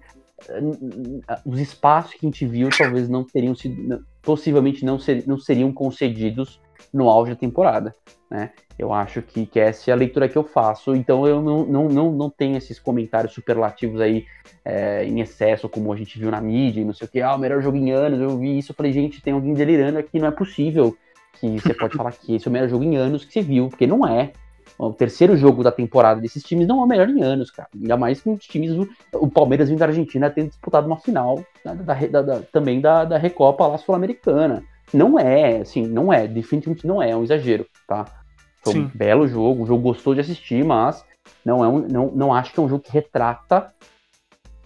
[0.48, 5.38] uh, os espaços que a gente viu talvez não teriam sido, possivelmente não, ser, não
[5.38, 6.60] seriam concedidos
[6.92, 7.94] no auge da temporada,
[8.30, 8.52] né?
[8.78, 11.88] Eu acho que, que essa é a leitura que eu faço, então eu não, não,
[11.88, 14.26] não, não tenho esses comentários superlativos aí
[14.64, 17.38] é, em excesso, como a gente viu na mídia, não sei o que, ah, o
[17.38, 20.28] melhor jogo em anos, eu vi isso, eu falei, gente, tem alguém delirando aqui, não
[20.28, 20.96] é possível
[21.38, 23.68] que você pode falar que esse é o melhor jogo em anos que você viu,
[23.68, 24.32] porque não é.
[24.78, 27.68] O terceiro jogo da temporada desses times não é o melhor em anos, cara.
[27.74, 28.72] Ainda mais que os times,
[29.12, 33.16] o Palmeiras vindo da Argentina tendo disputado uma final da, da, da, também da, da
[33.16, 34.62] Recopa lá Sul-Americana.
[34.92, 38.04] Não é, assim, não é, definitivamente não é, é um exagero, tá?
[38.62, 38.80] Foi Sim.
[38.80, 41.04] um belo jogo, um jogo gostoso de assistir, mas
[41.44, 43.72] não, é um, não, não acho que é um jogo que retrata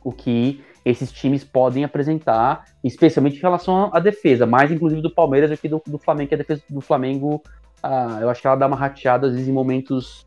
[0.02, 5.50] o que esses times podem apresentar, especialmente em relação à defesa, mais inclusive do Palmeiras
[5.50, 7.42] aqui do, do Flamengo, que a defesa do Flamengo,
[7.82, 10.26] ah, eu acho que ela dá uma rateada às vezes em momentos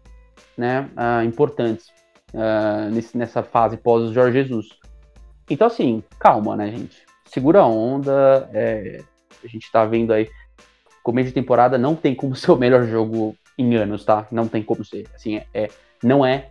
[0.58, 1.92] né, ah, importantes
[2.34, 4.68] ah, nesse, nessa fase pós Jorge Jesus.
[5.50, 7.04] Então, assim, calma, né, gente?
[7.26, 9.02] Segura a onda, é,
[9.44, 10.30] a gente tá vendo aí,
[11.04, 14.28] começo de temporada não tem como ser o melhor jogo em anos, tá?
[14.32, 15.08] Não tem como ser.
[15.14, 15.70] Assim, é, é
[16.02, 16.50] não é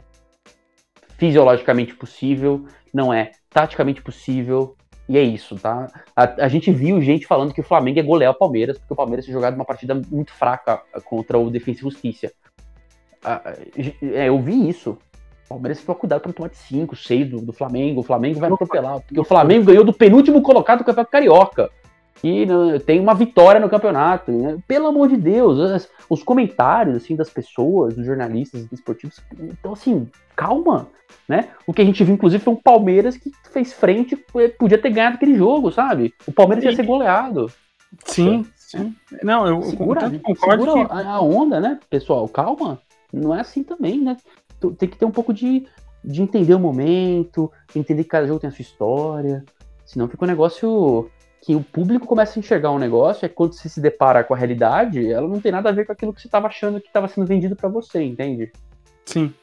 [1.19, 4.77] fisiologicamente possível, não é taticamente possível,
[5.09, 5.89] e é isso, tá?
[6.15, 8.97] A, a, gente viu gente falando que o Flamengo é golear o Palmeiras, porque o
[8.97, 12.33] Palmeiras tinha jogado uma partida muito fraca contra o Defensa e Justiça.
[14.03, 14.99] É, eu vi isso.
[15.45, 18.01] O Palmeiras ficou cuidado para tomar de 5, 6 do, do, Flamengo.
[18.01, 19.01] O Flamengo vai atropelar.
[19.01, 21.71] Porque o Flamengo ganhou do penúltimo colocado do Campeonato Carioca
[22.21, 24.31] que né, tem uma vitória no campeonato.
[24.31, 24.59] Né?
[24.67, 30.09] Pelo amor de Deus, os, os comentários assim das pessoas, dos jornalistas esportivos, então assim,
[30.37, 30.89] calma,
[31.29, 31.51] né?
[31.67, 34.91] O que a gente viu inclusive foi um Palmeiras que fez frente, eh, podia ter
[34.91, 36.15] ganhado aquele jogo, sabe?
[36.27, 37.51] O Palmeiras ia ser goleado.
[38.05, 38.95] Sim, sim.
[39.23, 40.93] Não, eu segura, concordo segura que...
[40.93, 42.27] a onda, né, pessoal?
[42.29, 42.81] Calma.
[43.13, 44.17] Não é assim também, né?
[44.79, 45.67] Tem que ter um pouco de,
[46.03, 49.45] de entender o momento, entender que cada jogo tem a sua história.
[49.85, 51.11] Senão fica um negócio
[51.43, 54.37] que o público começa a enxergar um negócio, é quando você se depara com a
[54.37, 57.09] realidade, ela não tem nada a ver com aquilo que você estava achando que estava
[57.09, 58.53] sendo vendido para você, entende?
[59.05, 59.35] Sim.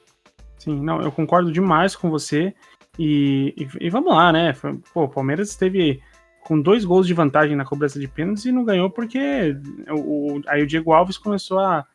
[0.57, 2.53] Sim, não, eu concordo demais com você.
[2.97, 4.53] E, e, e vamos lá, né?
[4.93, 6.01] Pô, o Palmeiras esteve
[6.41, 9.55] com dois gols de vantagem na cobrança de pênaltis e não ganhou porque
[9.89, 11.85] o, aí o Diego Alves começou a,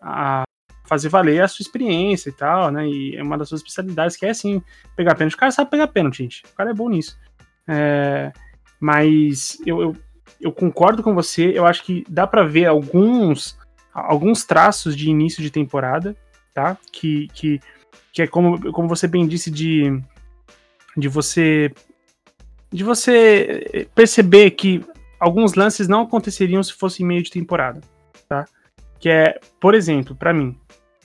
[0.00, 0.42] a
[0.84, 2.86] fazer valer a sua experiência e tal, né?
[2.88, 4.60] E é uma das suas especialidades que é assim,
[4.96, 5.34] pegar pênalti.
[5.34, 6.42] O cara sabe pegar pênalti, gente.
[6.52, 7.16] O cara é bom nisso.
[7.66, 8.32] É,
[8.82, 9.96] mas eu, eu,
[10.40, 13.56] eu concordo com você, eu acho que dá para ver alguns,
[13.94, 16.16] alguns traços de início de temporada,
[16.52, 16.76] tá?
[16.90, 17.60] Que, que,
[18.12, 20.02] que é como, como você bem disse, de,
[20.96, 21.72] de você
[22.72, 24.84] de você perceber que
[25.20, 27.82] alguns lances não aconteceriam se fosse em meio de temporada,
[28.28, 28.46] tá?
[28.98, 30.58] Que é, por exemplo, para mim,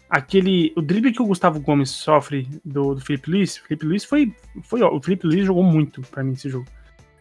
[0.10, 4.04] aquele o drible que o Gustavo Gomes sofre do, do Felipe Luiz, o Felipe Luiz
[4.04, 6.66] foi foi o Felipe Luiz jogou muito para mim esse jogo.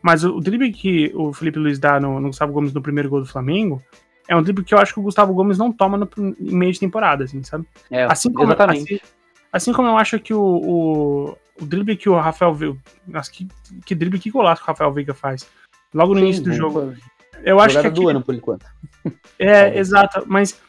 [0.07, 3.09] Mas o, o drible que o Felipe Luiz dá no, no Gustavo Gomes no primeiro
[3.09, 3.83] gol do Flamengo
[4.29, 6.73] é um drible que eu acho que o Gustavo Gomes não toma no, em meio
[6.73, 7.67] de temporada, assim, sabe?
[7.91, 8.95] É, assim como, exatamente.
[8.95, 9.13] Assim,
[9.53, 12.79] assim como eu acho que o, o, o drible que o Rafael Veiga.
[13.05, 13.49] Nossa, que,
[13.85, 15.45] que drible, que golaço que o Rafael Veiga faz.
[15.93, 16.95] Logo no Sim, início do jogo.
[17.43, 17.89] Eu acho que.
[17.89, 18.65] Aqui, do ano, por enquanto.
[19.41, 20.23] É, exato.
[20.29, 20.61] Mas,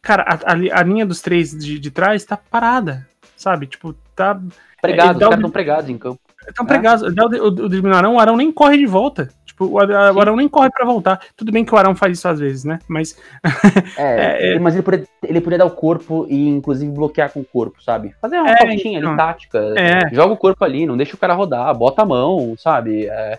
[0.00, 3.66] cara, a, a, a linha dos três de, de trás tá parada, sabe?
[3.66, 4.40] Tipo, tá.
[4.80, 6.20] Pregado, é, os caras estão pregados em campo.
[6.48, 7.02] Estão pregados.
[7.02, 9.28] O, o, o no Arão, o Arão nem corre de volta.
[9.44, 11.20] Tipo, o, o Arão nem corre pra voltar.
[11.36, 12.78] Tudo bem que o Arão faz isso às vezes, né?
[12.88, 13.16] Mas.
[13.96, 17.44] é, é, mas ele poderia, ele poderia dar o corpo e, inclusive, bloquear com o
[17.44, 18.14] corpo, sabe?
[18.20, 19.58] Fazer uma é, faltinha então, ali, tática.
[19.76, 20.12] É.
[20.12, 23.06] Joga o corpo ali, não deixa o cara rodar, bota a mão, sabe?
[23.06, 23.38] É,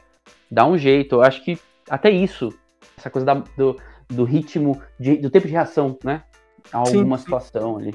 [0.49, 1.15] dá um jeito.
[1.15, 2.53] Eu acho que até isso,
[2.97, 3.77] essa coisa da, do,
[4.09, 6.23] do ritmo, de, do tempo de reação, né?
[6.71, 7.93] A alguma sim, situação ali.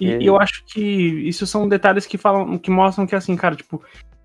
[0.00, 3.54] E, e eu acho que isso são detalhes que falam, que mostram que assim, cara,
[3.54, 3.82] tipo,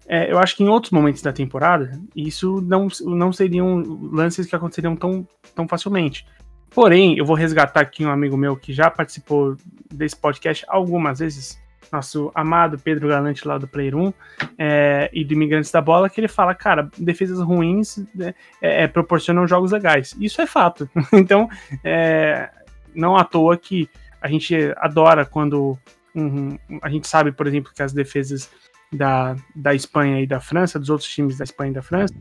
[0.07, 4.55] é, eu acho que em outros momentos da temporada, isso não, não seriam lances que
[4.55, 6.25] aconteceriam tão, tão facilmente.
[6.69, 9.55] Porém, eu vou resgatar aqui um amigo meu que já participou
[9.91, 11.59] desse podcast algumas vezes,
[11.91, 14.13] nosso amado Pedro Galante lá do Player 1
[14.57, 18.87] é, e do Imigrantes da Bola, que ele fala, cara, defesas ruins né, é, é,
[18.87, 20.15] proporcionam jogos legais.
[20.19, 20.89] Isso é fato.
[21.13, 21.49] então,
[21.83, 22.49] é,
[22.93, 23.89] não à toa que
[24.21, 25.77] a gente adora quando
[26.13, 28.49] um, a gente sabe, por exemplo, que as defesas
[28.91, 32.13] da, da Espanha e da França, dos outros times da Espanha e da França,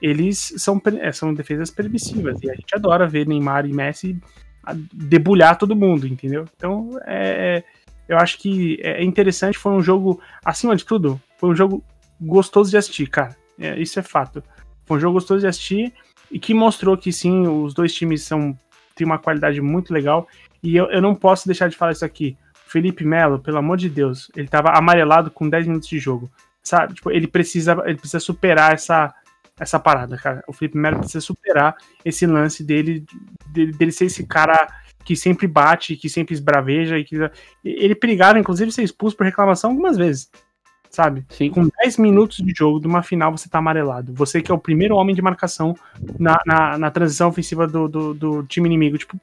[0.00, 2.38] eles são, é, são defesas permissivas.
[2.42, 4.18] E a gente adora ver Neymar e Messi
[4.92, 6.44] debulhar todo mundo, entendeu?
[6.56, 7.64] Então, é, é,
[8.08, 9.56] eu acho que é interessante.
[9.58, 11.82] Foi um jogo, acima de tudo, foi um jogo
[12.20, 13.36] gostoso de assistir, cara.
[13.58, 14.42] É, isso é fato.
[14.84, 15.92] Foi um jogo gostoso de assistir
[16.30, 18.56] e que mostrou que sim, os dois times são
[18.94, 20.26] têm uma qualidade muito legal.
[20.62, 22.36] E eu, eu não posso deixar de falar isso aqui.
[22.68, 26.30] Felipe Melo, pelo amor de Deus, ele tava amarelado com 10 minutos de jogo.
[26.62, 26.94] Sabe?
[26.94, 29.14] Tipo, ele precisa, ele precisa superar essa,
[29.58, 30.44] essa parada, cara.
[30.46, 33.06] O Felipe Melo precisa superar esse lance dele,
[33.46, 34.68] dele, dele ser esse cara
[35.02, 37.16] que sempre bate, que sempre esbraveja e que
[37.64, 40.30] ele perigava, inclusive, ser expulso por reclamação algumas vezes.
[40.90, 41.24] Sabe?
[41.30, 41.50] Sim.
[41.50, 44.12] Com 10 minutos de jogo de uma final, você tá amarelado.
[44.12, 45.74] Você que é o primeiro homem de marcação
[46.18, 48.98] na, na, na transição ofensiva do, do, do time inimigo.
[48.98, 49.18] Tipo,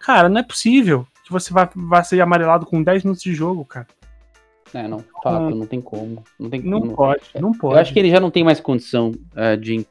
[0.00, 3.64] cara, não é possível que você vai, vai ser amarelado com 10 minutos de jogo,
[3.64, 3.86] cara.
[4.74, 6.22] É, não, fato, não, não tem como.
[6.38, 7.74] Não, tem, não, pode, não pode.
[7.74, 9.86] Eu acho que ele já não tem mais condição uh, de,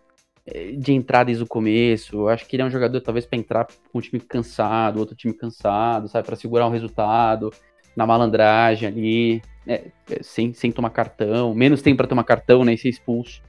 [0.78, 2.16] de entrar desde o começo.
[2.16, 5.16] Eu acho que ele é um jogador, talvez, para entrar com um time cansado, outro
[5.16, 7.52] time cansado, sabe, para segurar um resultado,
[7.96, 12.76] na malandragem ali, é, é, sem, sem tomar cartão, menos tempo para tomar cartão, né,
[12.76, 13.42] ser expulso.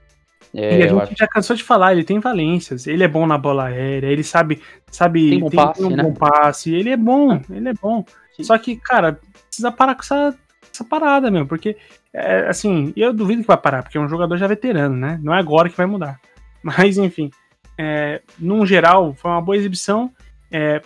[0.59, 1.15] É, e a gente acho...
[1.19, 4.63] já cansou de falar, ele tem valências, ele é bom na bola aérea, ele sabe,
[4.91, 6.03] sabe, tem, bom tem passe, um né?
[6.03, 8.03] bom passe, ele é bom, ele é bom.
[8.35, 8.43] Sim.
[8.43, 10.35] Só que, cara, precisa parar com essa,
[10.73, 11.77] essa parada, meu, porque,
[12.11, 15.21] é, assim, eu duvido que vai parar, porque é um jogador já veterano, né?
[15.23, 16.19] Não é agora que vai mudar.
[16.65, 17.31] Mas, enfim,
[17.77, 20.11] é, num geral, foi uma boa exibição.
[20.51, 20.81] É,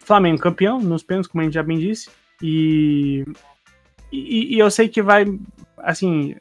[0.00, 2.10] Flamengo campeão, nos pênaltis, como a gente já bem disse,
[2.42, 3.24] e,
[4.12, 5.24] e, e eu sei que vai,
[5.78, 6.36] assim,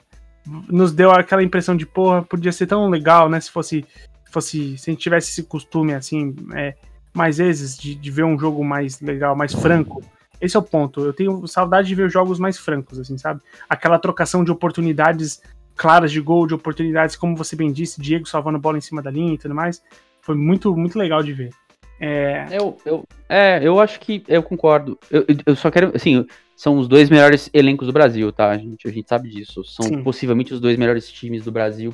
[0.46, 3.40] nos deu aquela impressão de, porra, podia ser tão legal, né?
[3.40, 3.86] Se fosse,
[4.32, 6.76] fosse se a gente tivesse esse costume, assim, é,
[7.14, 10.04] mais vezes, de, de ver um jogo mais legal, mais franco.
[10.42, 11.02] Esse é o ponto.
[11.02, 13.42] Eu tenho saudade de ver jogos mais francos, assim, sabe?
[13.70, 15.42] Aquela trocação de oportunidades
[15.76, 19.10] claras de gol, de oportunidades, como você bem disse, Diego salvando bola em cima da
[19.10, 19.82] linha e tudo mais.
[20.22, 21.50] Foi muito, muito legal de ver.
[22.00, 22.48] É...
[22.52, 25.00] Eu, eu, é, eu acho que eu concordo.
[25.10, 26.26] Eu, eu só quero, assim,
[26.56, 28.52] são os dois melhores elencos do Brasil, tá?
[28.52, 29.64] A gente, a gente sabe disso.
[29.64, 30.04] São Sim.
[30.04, 31.94] possivelmente os dois melhores times do Brasil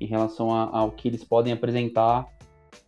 [0.00, 2.26] em relação a, ao que eles podem apresentar,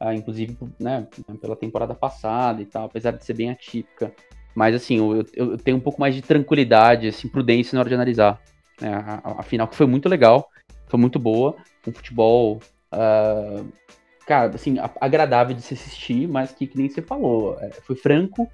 [0.00, 1.06] uh, inclusive né,
[1.40, 4.12] pela temporada passada e tal, apesar de ser bem atípica.
[4.54, 7.94] Mas assim, eu, eu tenho um pouco mais de tranquilidade, assim, prudência na hora de
[7.94, 8.40] analisar.
[8.80, 8.92] Né?
[8.92, 10.48] A, a, a, final que foi muito legal,
[10.86, 11.56] foi muito boa,
[11.86, 12.60] um futebol,
[12.92, 13.66] uh,
[14.26, 18.48] cara, assim, agradável de se assistir, mas que, que nem você falou, é, foi franco,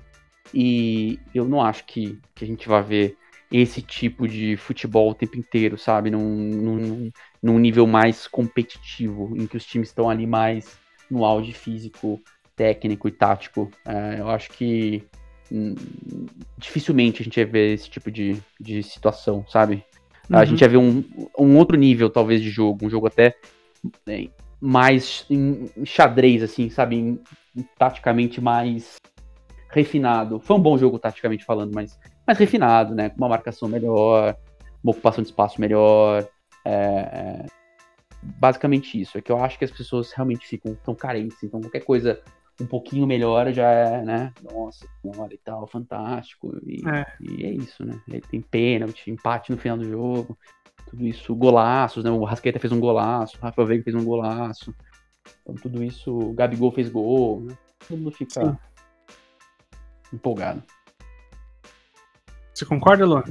[0.52, 3.16] e eu não acho que, que a gente vai ver
[3.50, 6.10] esse tipo de futebol o tempo inteiro, sabe?
[6.10, 7.10] Num, num,
[7.42, 10.78] num nível mais competitivo, em que os times estão ali mais
[11.10, 12.20] no auge físico,
[12.54, 13.70] técnico e tático.
[13.84, 15.02] É, eu acho que
[15.50, 15.74] hum,
[16.56, 19.84] dificilmente a gente vai ver esse tipo de, de situação, sabe?
[20.28, 20.38] Uhum.
[20.38, 21.02] A gente vai ver um,
[21.36, 23.34] um outro nível, talvez, de jogo, um jogo até
[24.06, 24.28] né,
[24.60, 26.96] mais em xadrez, assim, sabe?
[26.96, 27.20] Em,
[27.76, 28.96] taticamente mais
[29.70, 30.40] refinado.
[30.40, 33.10] Foi um bom jogo taticamente falando, mas mais refinado, né?
[33.10, 34.36] Com uma marcação melhor,
[34.82, 36.26] uma ocupação de espaço melhor.
[36.64, 37.46] É, é,
[38.22, 39.16] basicamente isso.
[39.16, 41.42] É que eu acho que as pessoas realmente ficam tão carentes.
[41.42, 42.20] Então qualquer coisa
[42.60, 44.32] um pouquinho melhor já é, né?
[44.42, 46.54] Nossa, senhora e tal, fantástico.
[46.66, 47.98] E é, e é isso, né?
[48.06, 50.36] Ele tem pênalti, empate no final do jogo.
[50.88, 52.10] Tudo isso, golaços, né?
[52.10, 54.74] O Rasqueta fez um golaço, o Rafael Veiga fez um golaço.
[55.42, 57.56] Então tudo isso, o Gabigol fez gol, né?
[57.88, 58.58] Todo mundo fica Sim.
[60.12, 60.62] Empolgado.
[62.54, 63.24] Você concorda, Luan?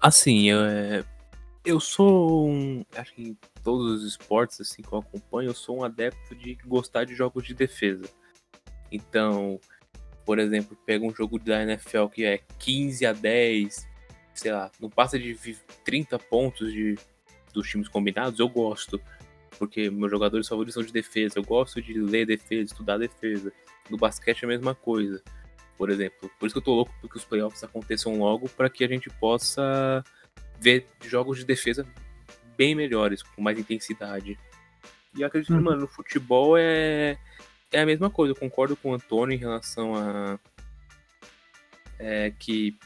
[0.00, 1.04] Assim, eu, é,
[1.64, 2.84] eu sou um.
[2.94, 6.54] Acho que em todos os esportes assim, que eu acompanho, eu sou um adepto de
[6.66, 8.08] gostar de jogos de defesa.
[8.90, 9.60] Então,
[10.24, 13.88] por exemplo, pega um jogo da NFL que é 15 a 10,
[14.34, 15.36] sei lá, não passa de
[15.84, 16.96] 30 pontos de,
[17.52, 19.00] dos times combinados, eu gosto.
[19.58, 23.52] Porque meus jogadores favoritos são de defesa, eu gosto de ler defesa, estudar defesa.
[23.90, 25.22] No basquete é a mesma coisa,
[25.76, 26.30] por exemplo.
[26.38, 29.10] Por isso que eu tô louco porque os playoffs aconteçam logo para que a gente
[29.10, 30.04] possa
[30.58, 31.86] ver jogos de defesa
[32.56, 34.38] bem melhores, com mais intensidade.
[35.16, 35.58] E eu acredito uhum.
[35.58, 37.18] que, mano, no futebol é,
[37.72, 38.32] é a mesma coisa.
[38.32, 40.38] Eu concordo com o Antônio em relação a.
[41.98, 42.78] É, que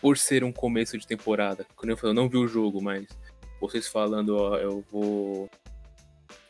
[0.00, 3.06] por ser um começo de temporada, quando eu, falei, eu não vi o jogo, mas
[3.60, 5.48] vocês falando, ó, eu vou.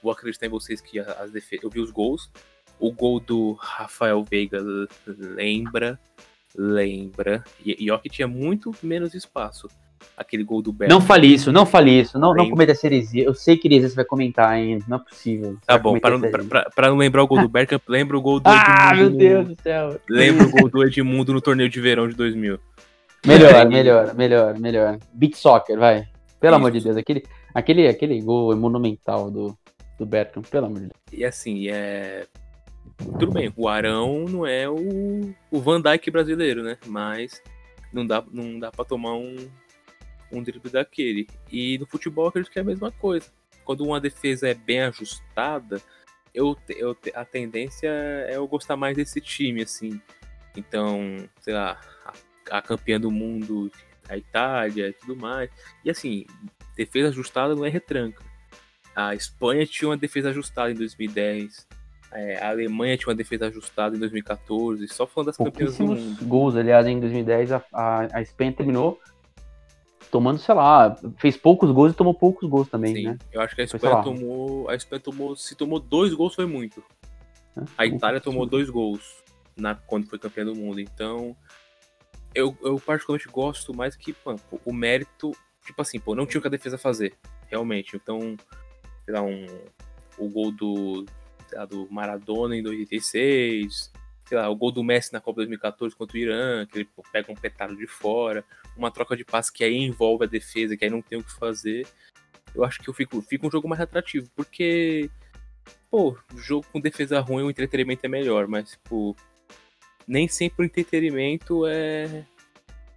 [0.02, 1.62] Vou acreditar em vocês que as defesas.
[1.62, 2.30] Eu vi os gols.
[2.78, 4.62] O gol do Rafael Veiga
[5.06, 5.98] lembra.
[6.56, 7.42] Lembra.
[7.64, 9.68] E, ó que tinha muito menos espaço
[10.16, 10.92] aquele gol do Beto.
[10.92, 13.24] Não fale isso, não fale isso, não, não cometa essa heresia.
[13.24, 15.56] Eu sei que heresia você vai comentar ainda, não é possível.
[15.66, 18.40] Tá bom, para não, pra, pra não lembrar o gol do Bergkamp, lembra o gol
[18.40, 18.68] do Edmundo.
[18.68, 20.00] Ah, meu Deus do céu.
[20.08, 22.58] Lembra o gol do Edmundo no torneio de verão de 2000.
[23.26, 24.98] Melhor, melhor, melhor, melhor.
[25.12, 26.06] Beat Soccer, vai.
[26.40, 26.60] Pelo isso.
[26.60, 29.56] amor de Deus, aquele, aquele, aquele gol monumental do,
[29.98, 30.92] do Bergkamp, pelo amor de Deus.
[31.12, 32.26] E assim, é...
[32.96, 36.78] Tudo bem, o Arão não é o, o Van Dijk brasileiro, né?
[36.86, 37.42] Mas
[37.92, 39.36] não dá, não dá pra tomar um,
[40.30, 41.26] um drible daquele.
[41.50, 43.30] E no futebol acredito que é a mesma coisa.
[43.64, 45.80] Quando uma defesa é bem ajustada,
[46.34, 50.00] eu, eu, a tendência é eu gostar mais desse time, assim.
[50.56, 51.80] Então, sei lá,
[52.50, 53.70] a, a campeã do mundo,
[54.08, 55.50] a Itália e tudo mais.
[55.84, 56.26] E assim,
[56.76, 58.22] defesa ajustada não é retranca.
[58.94, 61.66] A Espanha tinha uma defesa ajustada em 2010.
[62.14, 64.86] É, a Alemanha tinha uma defesa ajustada em 2014.
[64.88, 66.24] Só falando das campeãs do mundo.
[66.24, 69.00] gols, aliás, em 2010 a, a, a Espanha terminou
[70.14, 73.18] tomando, sei lá, fez poucos gols e tomou poucos gols também, Sim, né?
[73.32, 74.68] Eu acho que a Espanha foi, tomou.
[74.68, 75.34] A Espanha tomou.
[75.34, 76.84] Se tomou dois gols foi muito.
[77.56, 79.24] É, a Itália tomou dois gols
[79.56, 80.80] na, quando foi campeã do mundo.
[80.80, 81.36] Então.
[82.32, 85.32] Eu, eu particularmente gosto mais que pô, o mérito.
[85.66, 87.14] Tipo assim, pô, não tinha o que a defesa fazer.
[87.48, 87.96] Realmente.
[87.96, 88.36] Então,
[89.04, 89.46] sei lá, um,
[90.16, 91.04] o gol do,
[91.56, 93.92] lá, do Maradona em 2016
[94.24, 97.30] sei lá, o gol do Messi na Copa 2014 contra o Irã, que ele pega
[97.30, 98.44] um petardo de fora,
[98.76, 101.32] uma troca de passe que aí envolve a defesa, que aí não tem o que
[101.32, 101.86] fazer.
[102.54, 105.10] Eu acho que eu fico, fica um jogo mais atrativo, porque,
[105.90, 109.14] pô, jogo com defesa ruim, o entretenimento é melhor, mas, tipo,
[110.06, 112.24] nem sempre o entretenimento é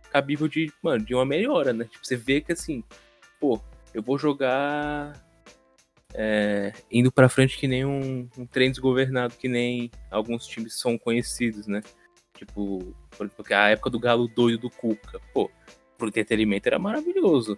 [0.09, 1.85] cabível de, mano, de uma melhora, né?
[1.85, 2.83] Tipo, você vê que assim,
[3.39, 3.59] pô,
[3.93, 5.13] eu vou jogar
[6.13, 10.97] é, indo para frente que nem um, um trem desgovernado, que nem alguns times são
[10.97, 11.81] conhecidos, né?
[12.35, 12.95] Tipo,
[13.35, 15.49] porque a época do galo doido do Cuca, pô,
[15.97, 17.57] pro entretenimento era maravilhoso.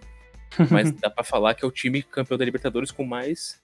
[0.70, 3.62] Mas dá para falar que é o time campeão da Libertadores com mais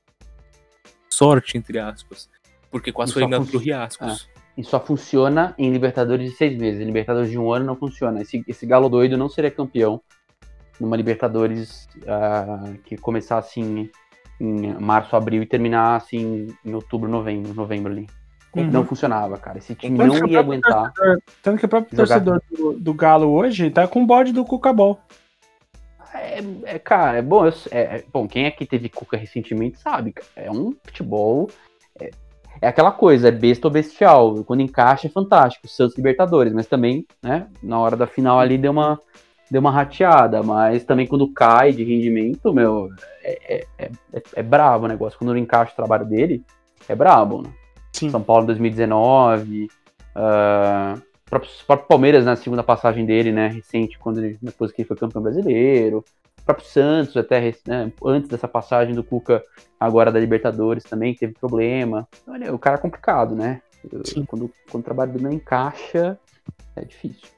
[1.09, 2.28] sorte, entre aspas.
[2.70, 4.28] Porque quase foi eliminado pro Riascos.
[4.32, 4.61] É.
[4.61, 6.80] E só funciona em Libertadores de seis meses.
[6.80, 8.22] Em Libertadores de um ano não funciona.
[8.22, 10.01] Esse, esse galo doido não seria campeão
[10.78, 13.91] numa Libertadores uh, que começasse em
[14.41, 18.07] em março, abril e terminar assim em outubro, novembro, novembro ali.
[18.55, 18.70] Uhum.
[18.70, 19.59] Não funcionava, cara.
[19.59, 20.93] Esse time tanto não ia aguentar.
[20.93, 22.20] Torcedor, tanto que o próprio jogar...
[22.20, 24.99] torcedor do, do, Galo hoje tá com o bode do Cucabol.
[26.14, 30.12] É, é, cara, é bom, eu, é, é, bom, quem aqui teve Cuca recentemente sabe,
[30.12, 31.51] cara, é um futebol.
[32.01, 32.11] É,
[32.62, 34.43] é, aquela coisa, é besta ou bestial.
[34.45, 38.72] Quando encaixa é fantástico, Santos Libertadores, mas também, né, na hora da final ali deu
[38.72, 38.99] uma,
[39.51, 42.91] deu uma rateada, mas também quando cai de rendimento, meu,
[43.23, 45.19] é, é, é, é brabo o negócio.
[45.19, 46.45] Quando não encaixa o trabalho dele,
[46.89, 47.51] é brabo, né?
[47.93, 48.11] Sim.
[48.11, 49.69] São Paulo em 2019,
[50.15, 54.89] uh, próprio, próprio Palmeiras na segunda passagem dele, né, recente, quando ele, depois que ele
[54.89, 56.05] foi campeão brasileiro,
[56.39, 59.43] o próprio Santos, até né, antes dessa passagem do Cuca,
[59.81, 62.07] agora da Libertadores também, teve problema.
[62.27, 63.63] Olha, o cara é complicado, né?
[64.27, 66.19] Quando, quando o trabalho dele não encaixa,
[66.75, 67.29] é difícil.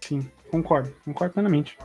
[0.00, 0.30] Sim.
[0.54, 1.76] Concordo, concordo plenamente.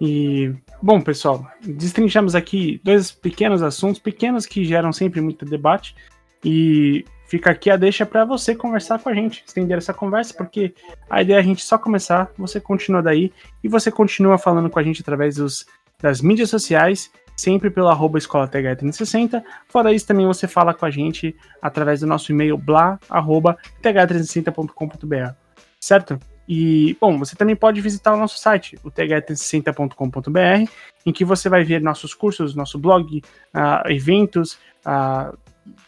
[0.00, 5.96] E, bom, pessoal, destrinchamos aqui dois pequenos assuntos, pequenos que geram sempre muito debate.
[6.44, 10.72] E fica aqui a deixa para você conversar com a gente, estender essa conversa, porque
[11.10, 13.32] a ideia é a gente só começar, você continua daí
[13.64, 15.66] e você continua falando com a gente através dos,
[16.00, 20.90] das mídias sociais, sempre pelo arroba escola 360 Fora isso, também você fala com a
[20.90, 25.34] gente através do nosso e-mail blá, arroba, th360.com.br.
[25.80, 26.20] Certo?
[26.48, 30.70] E, bom, você também pode visitar o nosso site, o th360.com.br,
[31.06, 33.22] em que você vai ver nossos cursos, nosso blog,
[33.54, 35.36] uh, eventos, uh,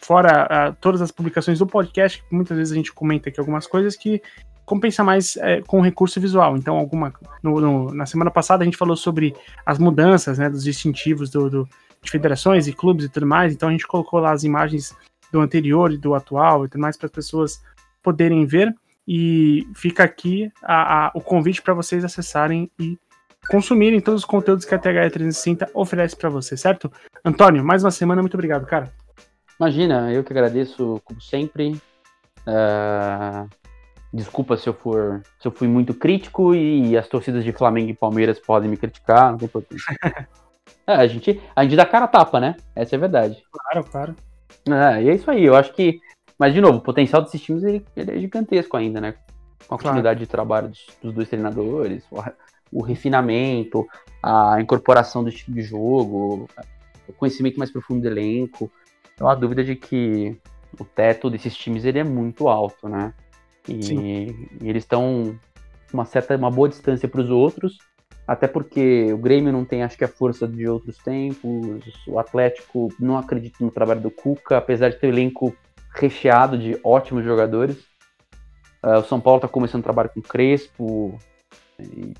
[0.01, 3.67] fora uh, todas as publicações do podcast, que muitas vezes a gente comenta aqui algumas
[3.67, 4.23] coisas que
[4.65, 6.57] compensa mais é, com recurso visual.
[6.57, 9.35] Então, alguma no, no, na semana passada a gente falou sobre
[9.65, 11.69] as mudanças, né, dos distintivos do, do,
[12.03, 13.53] de federações e clubes e tudo mais.
[13.55, 14.95] Então, a gente colocou lá as imagens
[15.31, 17.63] do anterior e do atual e tudo mais para as pessoas
[18.03, 18.75] poderem ver.
[19.07, 22.99] E fica aqui a, a, o convite para vocês acessarem e
[23.49, 26.91] consumirem todos os conteúdos que a TH360 oferece para você, certo?
[27.25, 28.93] Antônio, mais uma semana, muito obrigado, cara.
[29.59, 31.81] Imagina, eu que agradeço, como sempre.
[32.47, 33.49] Uh,
[34.13, 37.95] desculpa se eu for se eu fui muito crítico e as torcidas de Flamengo e
[37.95, 39.97] Palmeiras podem me criticar, não tem importância.
[40.87, 42.57] é, a gente a gente dá cara tapa, né?
[42.75, 43.43] Essa é a verdade.
[43.51, 44.17] Claro, claro.
[44.69, 45.45] É, e é isso aí.
[45.45, 46.01] Eu acho que
[46.39, 49.14] mas, de novo, o potencial desses times ele, ele é gigantesco ainda, né?
[49.66, 50.18] Com a continuidade claro.
[50.18, 52.22] de trabalho dos, dos dois treinadores, o,
[52.72, 53.87] o, refinamento,
[54.22, 56.49] a incorporação do estilo de jogo,
[57.09, 58.70] o conhecimento mais profundo do elenco.
[59.18, 60.37] Não há dúvida de que
[60.78, 63.14] o teto desses times ele é muito alto, né?
[63.66, 64.30] E,
[64.61, 65.39] e eles estão
[65.93, 67.78] uma certa, uma boa distância para os outros,
[68.26, 71.82] até porque o Grêmio não tem, acho que a força de outros tempos.
[72.07, 75.57] O Atlético não acredita no trabalho do Cuca, apesar de ter elenco
[75.97, 77.76] recheado de ótimos jogadores.
[78.84, 81.18] Uh, o São Paulo está começando um trabalho com Crespo,
[81.80, 82.14] e,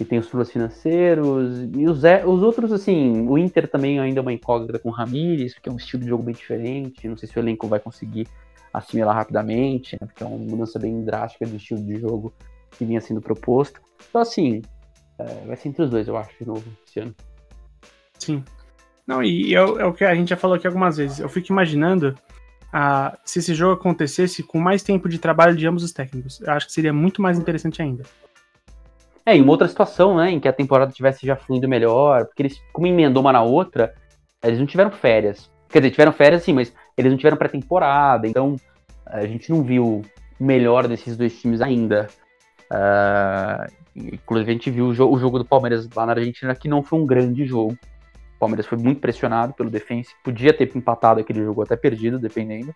[0.00, 4.22] e tem os problemas financeiros, e os, os outros, assim, o Inter também ainda é
[4.22, 7.28] uma incógnita com o Ramires, porque é um estilo de jogo bem diferente, não sei
[7.28, 8.26] se o elenco vai conseguir
[8.72, 12.32] assimilar rapidamente, né, porque é uma mudança bem drástica do estilo de jogo
[12.70, 13.80] que vinha sendo proposto.
[14.08, 14.62] Então, assim,
[15.18, 17.14] é, vai ser entre os dois, eu acho, de novo, esse ano.
[18.18, 18.42] Sim.
[19.06, 21.18] Não, e é, é o que a gente já falou aqui algumas vezes.
[21.18, 22.14] Eu fico imaginando
[23.24, 26.40] se esse jogo acontecesse com mais tempo de trabalho de ambos os técnicos.
[26.40, 28.04] Eu acho que seria muito mais interessante ainda.
[29.24, 32.42] É, em uma outra situação, né, em que a temporada tivesse já fluindo melhor, porque
[32.42, 33.94] eles, como emendou uma na outra,
[34.42, 35.50] eles não tiveram férias.
[35.68, 38.56] Quer dizer, tiveram férias sim, mas eles não tiveram pré-temporada, então
[39.06, 40.02] a gente não viu
[40.40, 42.08] o melhor desses dois times ainda.
[42.70, 46.82] Uh, inclusive, a gente viu o, o jogo do Palmeiras lá na Argentina, que não
[46.82, 47.78] foi um grande jogo.
[48.42, 52.74] Palmeiras foi muito pressionado pelo defense, podia ter empatado aquele jogo até perdido, dependendo.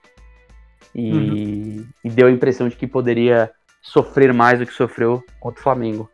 [0.95, 1.87] E, uhum.
[2.05, 3.51] e, deu a impressão de que poderia
[3.83, 6.09] sofrer mais do que sofreu contra o Flamengo.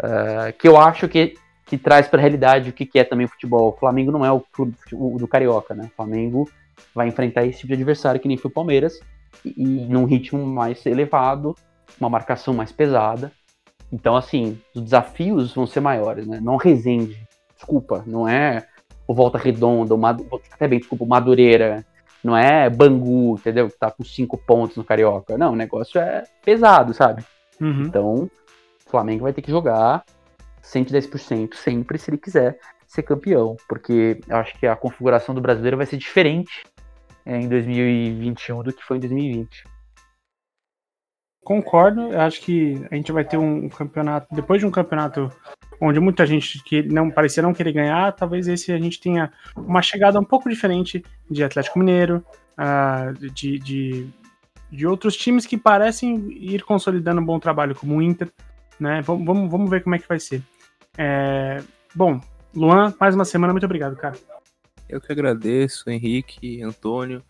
[0.00, 1.34] Uh, que eu acho que,
[1.66, 3.70] que traz para a realidade o que, que é também o futebol.
[3.70, 4.76] O Flamengo não é o clube
[5.18, 5.90] do Carioca, né?
[5.92, 6.48] O Flamengo
[6.94, 9.00] vai enfrentar esse tipo de adversário que nem foi o Palmeiras,
[9.44, 11.56] e, e num ritmo mais elevado,
[12.00, 13.32] uma marcação mais pesada.
[13.92, 16.38] Então, assim, os desafios vão ser maiores, né?
[16.40, 17.26] Não Resende,
[17.56, 18.64] desculpa, não é
[19.06, 20.20] o Volta Redonda, o Mad...
[20.52, 21.84] até bem, desculpa, o Madureira,
[22.22, 23.68] não é Bangu, entendeu?
[23.68, 25.38] Que tá com cinco pontos no Carioca.
[25.38, 27.24] Não, o negócio é pesado, sabe?
[27.60, 27.82] Uhum.
[27.82, 28.30] Então, o
[28.90, 30.04] Flamengo vai ter que jogar
[30.62, 35.76] 110% sempre se ele quiser ser campeão, porque eu acho que a configuração do brasileiro
[35.76, 36.64] vai ser diferente
[37.24, 39.64] é, em 2021 do que foi em 2020.
[41.46, 45.30] Concordo, eu acho que a gente vai ter um campeonato, depois de um campeonato
[45.80, 49.80] onde muita gente que não parecia não querer ganhar, talvez esse a gente tenha uma
[49.80, 52.24] chegada um pouco diferente de Atlético Mineiro,
[52.58, 54.08] uh, de, de,
[54.72, 58.28] de, outros times que parecem ir consolidando um bom trabalho, como o Inter,
[58.80, 59.00] né?
[59.02, 60.42] Vamos, vamos, vamos ver como é que vai ser.
[60.98, 61.62] É,
[61.94, 62.20] bom,
[62.56, 64.16] Luan, mais uma semana, muito obrigado, cara.
[64.88, 67.22] Eu que agradeço, Henrique, Antônio.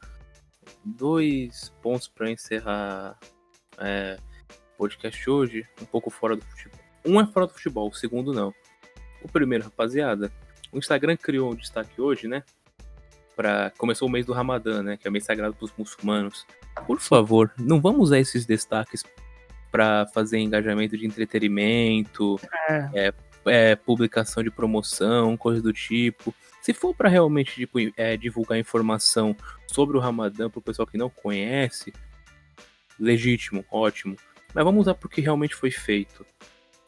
[0.83, 3.19] Dois pontos para encerrar
[3.79, 4.19] é,
[4.77, 8.53] podcast hoje, um pouco fora do futebol um é fora do futebol, o segundo não.
[9.23, 10.31] O primeiro, rapaziada,
[10.73, 12.43] o Instagram criou um destaque hoje, né?
[13.35, 13.71] Pra...
[13.79, 14.97] Começou o mês do Ramadã, né?
[14.97, 16.47] Que é o mês sagrado para os muçulmanos.
[16.87, 19.05] Por favor, não vamos usar esses destaques
[19.71, 22.91] para fazer engajamento de entretenimento, é.
[22.95, 23.15] É,
[23.47, 26.35] é, publicação de promoção, coisa do tipo.
[26.61, 30.99] Se for para realmente tipo, é, divulgar informação sobre o Ramadã para o pessoal que
[30.99, 31.93] não conhece,
[32.99, 34.17] legítimo, ótimo.
[34.55, 36.25] Mas vamos usar porque realmente foi feito.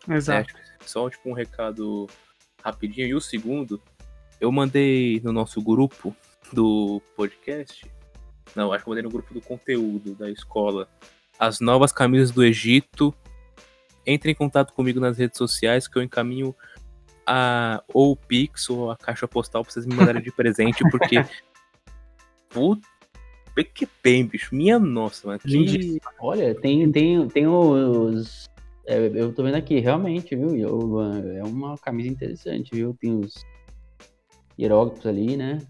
[0.08, 0.56] Exato.
[0.56, 2.06] É, só tipo um recado
[2.62, 3.08] rapidinho.
[3.08, 3.80] E o segundo,
[4.40, 6.14] eu mandei no nosso grupo
[6.52, 7.86] do podcast.
[8.54, 10.88] Não, acho que eu mandei no grupo do conteúdo da escola.
[11.38, 13.14] As novas camisas do Egito.
[14.06, 16.54] Entre em contato comigo nas redes sociais que eu encaminho
[17.26, 21.22] a ou o Pix ou a caixa postal pra vocês me mandarem de presente, porque.
[22.48, 22.97] Puta
[23.64, 24.54] que bem, bicho.
[24.54, 25.38] Minha nossa, mano.
[25.40, 26.00] Que...
[26.20, 28.48] Olha, tem, tem, tem os
[28.88, 30.48] é, eu tô vendo aqui, realmente, viu,
[31.36, 32.96] É uma camisa interessante, viu?
[32.98, 33.44] Tem os
[34.58, 35.60] hieróglifos ali, né?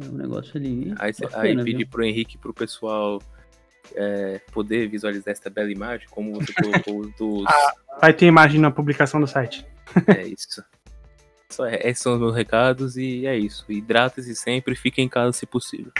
[0.00, 0.92] É um negócio ali.
[0.98, 1.88] Aí, bacana, aí pedi viu?
[1.88, 3.22] pro Henrique pro pessoal
[3.94, 7.44] é, poder visualizar essa bela imagem, como você colocou dos.
[7.96, 9.64] Ah, vai ter imagem na publicação do site.
[10.08, 10.64] É isso.
[11.48, 13.64] Só é, esses são os meus recados e é isso.
[13.70, 15.92] Hidrate-se sempre, fique em casa se possível.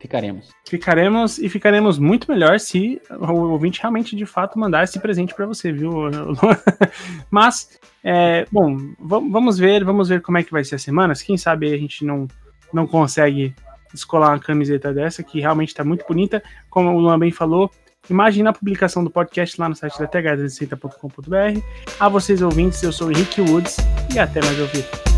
[0.00, 0.48] Ficaremos.
[0.66, 5.44] Ficaremos e ficaremos muito melhor se o ouvinte realmente de fato mandar esse presente para
[5.44, 5.92] você, viu?
[7.30, 11.12] Mas, é, bom, vamos ver, vamos ver como é que vai ser a semana.
[11.14, 12.26] Quem sabe a gente não,
[12.72, 13.54] não consegue
[13.92, 16.42] descolar uma camiseta dessa, que realmente está muito bonita.
[16.70, 17.70] Como o Luan bem falou,
[18.08, 21.60] imagine a publicação do podcast lá no site da th360.com.br.
[21.98, 23.76] A vocês ouvintes, eu sou o Henrique Woods
[24.14, 25.09] e até mais ouvir.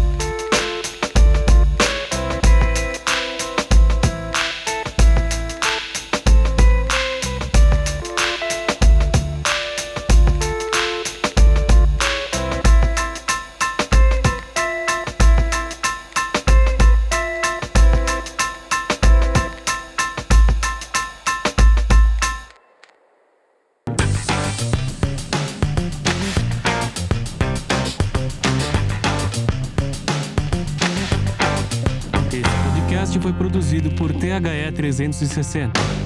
[34.92, 36.01] 360.